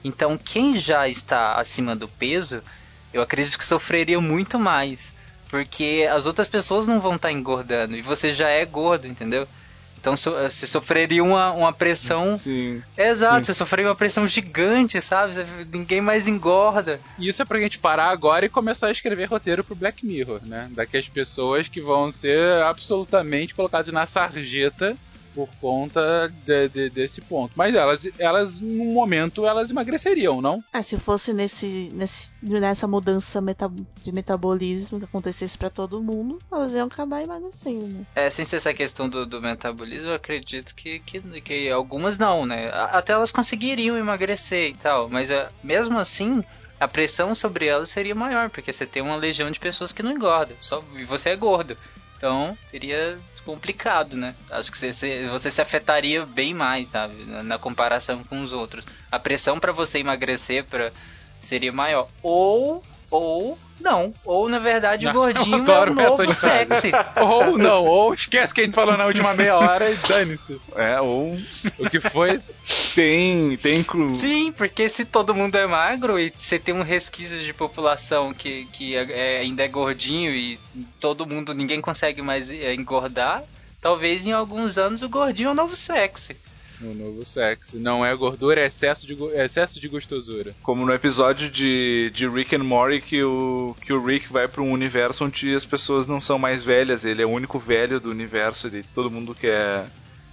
Então 0.03 0.38
quem 0.38 0.79
já 0.79 1.05
está 1.10 1.55
acima 1.60 1.97
do 1.97 2.08
peso, 2.08 2.62
eu 3.13 3.21
acredito 3.21 3.58
que 3.58 3.65
sofreria 3.65 4.21
muito 4.21 4.58
mais. 4.58 5.13
Porque 5.49 6.08
as 6.10 6.25
outras 6.25 6.47
pessoas 6.47 6.88
não 6.88 7.01
vão 7.01 7.15
estar 7.15 7.32
engordando 7.32 7.97
e 7.97 8.01
você 8.01 8.32
já 8.32 8.47
é 8.49 8.63
gordo, 8.63 9.08
entendeu? 9.08 9.47
Então 9.99 10.15
so- 10.15 10.31
você 10.33 10.65
sofreria 10.65 11.23
uma, 11.23 11.51
uma 11.51 11.73
pressão. 11.73 12.35
Sim. 12.38 12.81
Exato, 12.97 13.38
Sim. 13.38 13.43
você 13.43 13.53
sofreria 13.53 13.89
uma 13.89 13.95
pressão 13.95 14.25
gigante, 14.27 15.01
sabe? 15.01 15.33
Ninguém 15.71 16.01
mais 16.01 16.27
engorda. 16.27 16.99
E 17.17 17.27
isso 17.27 17.41
é 17.41 17.45
pra 17.45 17.59
gente 17.59 17.77
parar 17.79 18.09
agora 18.09 18.45
e 18.45 18.49
começar 18.49 18.88
a 18.88 18.91
escrever 18.91 19.25
roteiro 19.25 19.63
pro 19.63 19.75
Black 19.75 20.05
Mirror, 20.05 20.39
né? 20.45 20.67
Daquelas 20.71 21.07
pessoas 21.09 21.67
que 21.67 21.81
vão 21.81 22.12
ser 22.12 22.62
absolutamente 22.63 23.53
colocadas 23.53 23.93
na 23.93 24.05
sarjeta 24.05 24.95
por 25.47 25.49
conta 25.60 26.28
de- 26.45 26.67
de- 26.69 26.89
desse 26.89 27.21
ponto. 27.21 27.54
Mas 27.56 27.73
elas, 27.75 28.08
elas, 28.17 28.60
no 28.60 28.86
momento, 28.93 29.45
elas 29.45 29.69
emagreceriam, 29.69 30.41
não? 30.41 30.63
Ah, 30.73 30.84
se 30.84 30.97
fosse 30.97 31.34
nesse, 31.34 31.89
nesse, 31.93 32.34
nessa 32.41 32.88
mudança 32.88 33.39
meta- 33.41 33.71
de 34.02 34.12
metabolismo 34.12 34.99
que 34.99 35.06
acontecesse 35.06 35.58
pra 35.58 35.69
todo 35.69 36.02
mundo, 36.04 36.38
elas 36.52 36.73
iam 36.73 36.88
acabar 36.88 37.21
emagrecendo, 37.21 37.88
né? 37.88 38.04
É, 38.15 38.30
sem 38.30 38.43
ser 38.43 38.58
essa 38.58 38.73
questão 38.73 39.08
do, 39.08 39.25
do 39.25 39.41
metabolismo, 39.41 40.10
eu 40.10 40.15
acredito 40.15 40.73
que, 40.75 40.99
que, 40.99 41.41
que 41.41 41.69
algumas 41.69 42.17
não, 42.17 42.45
né? 42.45 42.69
Até 42.91 43.13
elas 43.13 43.32
conseguiriam 43.32 43.97
emagrecer 43.97 44.71
e 44.71 44.73
tal, 44.75 45.10
mas 45.10 45.30
é, 45.30 45.47
mesmo 45.63 45.97
assim, 45.97 46.43
a 46.80 46.88
pressão 46.88 47.34
sobre 47.36 47.67
elas 47.67 47.89
seria 47.89 48.15
maior, 48.15 48.49
porque 48.49 48.71
você 48.73 48.86
tem 48.86 49.02
uma 49.02 49.15
legião 49.15 49.49
de 49.52 49.60
pessoas 49.60 49.91
que 49.91 50.04
não 50.04 50.12
engordam, 50.12 50.58
só, 50.62 50.84
e 50.97 51.04
você 51.04 51.30
é 51.30 51.36
gordo. 51.36 51.75
Então, 52.19 52.58
seria 52.69 53.17
complicado, 53.45 54.17
né? 54.17 54.36
Acho 54.51 54.69
que 54.69 54.77
você, 54.77 55.25
você, 55.29 55.49
se 55.49 55.62
afetaria 55.62 56.25
bem 56.25 56.53
mais, 56.53 56.89
sabe? 56.89 57.23
Na, 57.23 57.41
na 57.41 57.58
comparação 57.58 58.25
com 58.25 58.41
os 58.41 58.51
outros. 58.51 58.86
A 59.10 59.17
pressão 59.17 59.58
pra 59.58 59.71
você 59.71 59.99
emagrecer 59.99 60.65
pra, 60.65 60.91
seria 61.41 61.71
maior. 61.71 62.10
Ou, 62.21 62.84
ou, 63.12 63.58
não. 63.80 64.13
Ou, 64.26 64.50
na 64.50 64.60
verdade, 64.60 65.06
o 65.06 65.13
Não, 65.13 65.19
gordinho 65.19 65.58
eu 65.58 65.62
adoro 65.63 65.91
é 65.91 65.93
o 65.93 66.10
novo 66.10 66.34
sexy. 66.34 66.91
Ou 67.19 67.58
não, 67.58 67.86
ou 67.86 68.13
esquece 68.13 68.54
que 68.54 68.62
a 68.62 68.63
gente 68.65 68.74
falou 68.74 68.98
na 68.98 69.06
última 69.06 69.34
meia 69.34 69.56
hora 69.58 69.89
e 69.89 69.95
dane-se. 69.95 70.60
É, 70.76 71.00
ou 71.00 71.38
O 71.78 71.89
que 71.89 72.00
foi? 72.00 72.39
tem. 72.93 73.58
tem 73.58 73.84
cru... 73.84 74.15
Sim, 74.17 74.52
porque 74.52 74.88
se 74.89 75.06
todo 75.06 75.34
mundo 75.34 75.56
é 75.58 75.65
magro 75.65 76.19
e 76.19 76.32
você 76.38 76.60
tem 76.60 76.74
um 76.76 76.82
resquício 76.84 77.39
de 77.39 77.54
população 77.54 78.34
que, 78.34 78.65
que 78.74 78.95
é- 78.95 79.38
é- 79.38 79.39
ainda 79.39 79.63
é 79.63 79.67
gordinho 79.67 80.32
e 80.34 80.60
todo 81.00 81.26
mundo, 81.26 81.54
ninguém 81.54 81.80
consegue 81.82 82.22
mais 82.22 82.52
é, 82.52 82.74
engordar, 82.74 83.43
talvez 83.82 84.28
em 84.28 84.32
alguns 84.34 84.78
anos 84.78 85.02
o 85.02 85.10
gordinho 85.10 85.50
é 85.50 85.52
o 85.52 85.56
novo 85.56 85.76
sexy. 85.76 86.36
O 86.82 86.94
novo 86.94 87.26
sexo. 87.26 87.78
Não 87.78 88.06
é 88.06 88.15
gordura, 88.15 88.62
é 88.62 88.68
excesso 88.68 89.06
de, 89.06 89.15
é 89.34 89.46
excesso 89.46 89.80
de 89.80 89.88
gostosura. 89.88 90.56
Como 90.63 90.86
no 90.86 90.94
episódio 90.94 91.50
de, 91.50 92.10
de 92.12 92.28
Rick 92.28 92.56
and 92.56 92.63
Morty 92.63 93.02
que 93.02 93.24
o, 93.24 93.76
que 93.82 93.92
o 93.92 94.04
Rick 94.04 94.32
vai 94.32 94.48
para 94.48 94.62
um 94.62 94.72
universo 94.72 95.26
onde 95.26 95.54
as 95.54 95.65
pessoas 95.65 96.08
não 96.08 96.22
são 96.22 96.39
mais 96.39 96.63
velhas, 96.63 97.04
ele 97.04 97.22
é 97.22 97.26
o 97.26 97.30
único 97.30 97.60
velho 97.60 98.00
do 98.00 98.10
universo, 98.10 98.68
ele, 98.68 98.84
todo 98.96 99.12
mundo 99.12 99.36
quer 99.36 99.86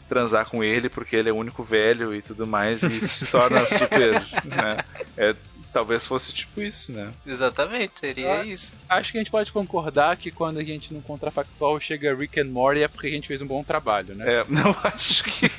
transar 0.08 0.46
com 0.46 0.62
ele 0.62 0.88
porque 0.88 1.16
ele 1.16 1.28
é 1.28 1.32
o 1.32 1.36
único 1.36 1.62
velho 1.64 2.14
e 2.14 2.22
tudo 2.22 2.46
mais, 2.46 2.82
e 2.82 2.96
isso 2.98 3.08
se 3.08 3.26
torna 3.26 3.64
super. 3.66 4.12
né? 4.44 4.84
É, 5.16 5.34
talvez 5.72 6.06
fosse 6.06 6.32
tipo 6.32 6.62
isso, 6.62 6.90
né? 6.92 7.10
Exatamente, 7.26 7.92
seria 8.00 8.40
Ah. 8.40 8.44
isso. 8.44 8.72
Acho 8.88 9.12
que 9.12 9.18
a 9.18 9.20
gente 9.20 9.30
pode 9.30 9.52
concordar 9.52 10.16
que 10.16 10.30
quando 10.30 10.58
a 10.58 10.64
gente 10.64 10.94
no 10.94 11.02
contrafactual 11.02 11.78
chega 11.80 12.14
Rick 12.14 12.40
and 12.40 12.46
Morty 12.46 12.82
é 12.82 12.88
porque 12.88 13.08
a 13.08 13.10
gente 13.10 13.28
fez 13.28 13.42
um 13.42 13.46
bom 13.46 13.62
trabalho, 13.62 14.14
né? 14.14 14.24
É, 14.26 14.44
não 14.48 14.74
acho 14.82 15.24
que. 15.24 15.50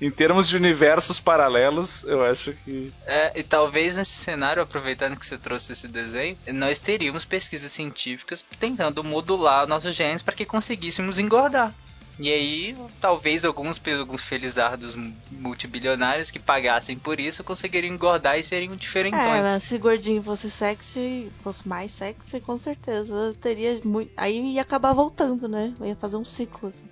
em 0.00 0.10
termos 0.10 0.48
de 0.48 0.56
universos 0.56 1.20
paralelos, 1.20 2.02
eu 2.04 2.24
acho 2.24 2.52
que. 2.64 2.92
É, 3.06 3.38
e 3.38 3.42
talvez 3.44 3.96
nesse 3.96 4.16
cenário, 4.16 4.62
aproveitando 4.62 5.16
que 5.16 5.26
você 5.26 5.38
trouxe 5.38 5.72
esse 5.72 5.86
desenho, 5.86 6.36
nós 6.48 6.78
teríamos 6.78 7.24
pesquisas 7.24 7.70
científicas 7.70 8.44
tentando 8.58 9.04
modular 9.04 9.66
nossos 9.68 9.94
genes 9.94 10.22
para 10.22 10.34
que 10.34 10.44
conseguíssemos 10.44 11.18
engordar. 11.20 11.72
E 12.18 12.32
aí, 12.32 12.76
talvez 13.00 13.44
alguns, 13.44 13.80
alguns 13.98 14.22
felizardos 14.22 14.96
multibilionários 15.30 16.30
que 16.30 16.38
pagassem 16.38 16.96
por 16.96 17.18
isso 17.18 17.42
conseguiriam 17.42 17.92
engordar 17.92 18.38
e 18.38 18.44
seriam 18.44 18.72
É, 18.72 18.76
diferentões. 18.76 19.42
mas 19.42 19.62
se 19.64 19.76
gordinho 19.78 20.22
fosse 20.22 20.50
sexy, 20.50 21.28
fosse 21.42 21.66
mais 21.68 21.90
sexy, 21.92 22.40
com 22.40 22.56
certeza 22.56 23.34
teria 23.40 23.80
muito. 23.84 24.12
Aí 24.16 24.40
ia 24.54 24.62
acabar 24.62 24.92
voltando, 24.92 25.48
né? 25.48 25.74
Ia 25.82 25.96
fazer 25.96 26.16
um 26.16 26.24
ciclo. 26.24 26.68
assim. 26.68 26.84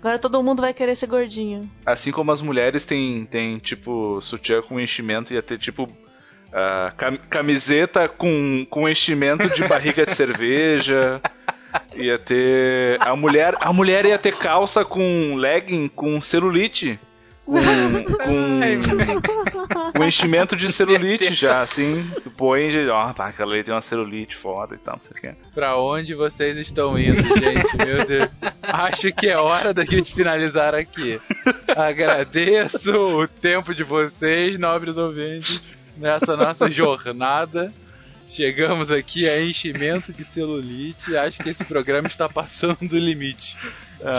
Agora 0.00 0.18
todo 0.18 0.42
mundo 0.42 0.62
vai 0.62 0.72
querer 0.74 0.94
ser 0.96 1.06
gordinho. 1.06 1.70
Assim 1.86 2.10
como 2.10 2.32
as 2.32 2.40
mulheres 2.40 2.84
têm, 2.84 3.24
têm 3.26 3.58
tipo, 3.58 4.20
sutiã 4.22 4.62
com 4.62 4.80
enchimento, 4.80 5.32
ia 5.34 5.42
ter 5.42 5.58
tipo. 5.58 5.86
cam- 6.96 7.18
camiseta 7.30 8.08
com, 8.08 8.66
com 8.68 8.88
enchimento 8.88 9.48
de 9.54 9.66
barriga 9.68 10.04
de 10.04 10.12
cerveja. 10.16 11.20
Ia 11.94 12.18
ter. 12.18 12.98
A 13.00 13.14
mulher, 13.14 13.54
a 13.60 13.72
mulher 13.72 14.04
ia 14.04 14.18
ter 14.18 14.36
calça 14.36 14.84
com 14.84 15.34
legging 15.36 15.88
com 15.88 16.20
celulite. 16.20 16.98
Com, 17.44 17.58
com, 18.04 19.92
com 19.92 20.04
enchimento 20.04 20.54
de 20.54 20.72
celulite 20.72 21.34
já, 21.34 21.60
assim. 21.60 22.08
Tu 22.22 22.30
põe, 22.30 22.88
ó, 22.88 23.12
pá, 23.12 23.28
aquela 23.28 23.52
ali 23.52 23.64
tem 23.64 23.74
uma 23.74 23.80
celulite 23.80 24.36
foda 24.36 24.76
e 24.76 24.78
tal, 24.78 24.94
não 24.94 25.02
sei 25.02 25.10
o 25.10 25.20
que. 25.20 25.50
Pra 25.52 25.76
onde 25.76 26.14
vocês 26.14 26.56
estão 26.56 26.96
indo, 26.96 27.20
gente? 27.22 27.76
Meu 27.76 28.06
Deus. 28.06 28.28
Acho 28.62 29.12
que 29.12 29.28
é 29.28 29.36
hora 29.36 29.74
da 29.74 29.84
gente 29.84 30.14
finalizar 30.14 30.72
aqui. 30.74 31.20
Agradeço 31.76 32.92
o 32.92 33.26
tempo 33.26 33.74
de 33.74 33.82
vocês, 33.82 34.56
nobres 34.56 34.96
ouvintes, 34.96 35.76
nessa 35.96 36.36
nossa 36.36 36.70
jornada. 36.70 37.72
Chegamos 38.32 38.90
aqui 38.90 39.28
a 39.28 39.44
enchimento 39.44 40.12
de 40.12 40.24
celulite. 40.24 41.14
Acho 41.16 41.42
que 41.42 41.50
esse 41.50 41.64
programa 41.64 42.08
está 42.08 42.28
passando 42.28 42.78
do 42.88 42.98
limite. 42.98 43.56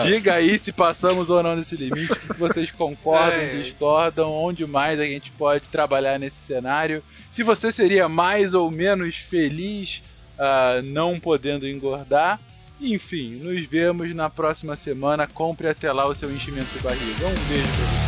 Diga 0.06 0.34
aí 0.34 0.56
se 0.58 0.70
passamos 0.70 1.28
ou 1.30 1.42
não 1.42 1.56
desse 1.56 1.76
limite, 1.76 2.12
o 2.12 2.16
que 2.16 2.38
vocês 2.38 2.70
concordam, 2.70 3.40
É. 3.40 3.56
discordam, 3.56 4.30
onde 4.30 4.64
mais 4.66 5.00
a 5.00 5.04
gente 5.04 5.32
pode 5.32 5.68
trabalhar 5.68 6.18
nesse 6.18 6.36
cenário. 6.36 7.02
Se 7.30 7.42
você 7.42 7.72
seria 7.72 8.08
mais 8.08 8.54
ou 8.54 8.70
menos 8.70 9.16
feliz 9.16 10.00
ah, 10.38 10.80
não 10.82 11.18
podendo 11.18 11.68
engordar. 11.68 12.40
Enfim, 12.80 13.36
nos 13.36 13.64
vemos 13.66 14.14
na 14.14 14.28
próxima 14.28 14.76
semana. 14.76 15.26
Compre 15.26 15.68
até 15.68 15.92
lá 15.92 16.06
o 16.06 16.14
seu 16.14 16.30
enchimento 16.30 16.68
de 16.76 16.80
barriga. 16.80 17.26
Um 17.26 17.48
beijo 17.48 17.68
pra 17.68 18.03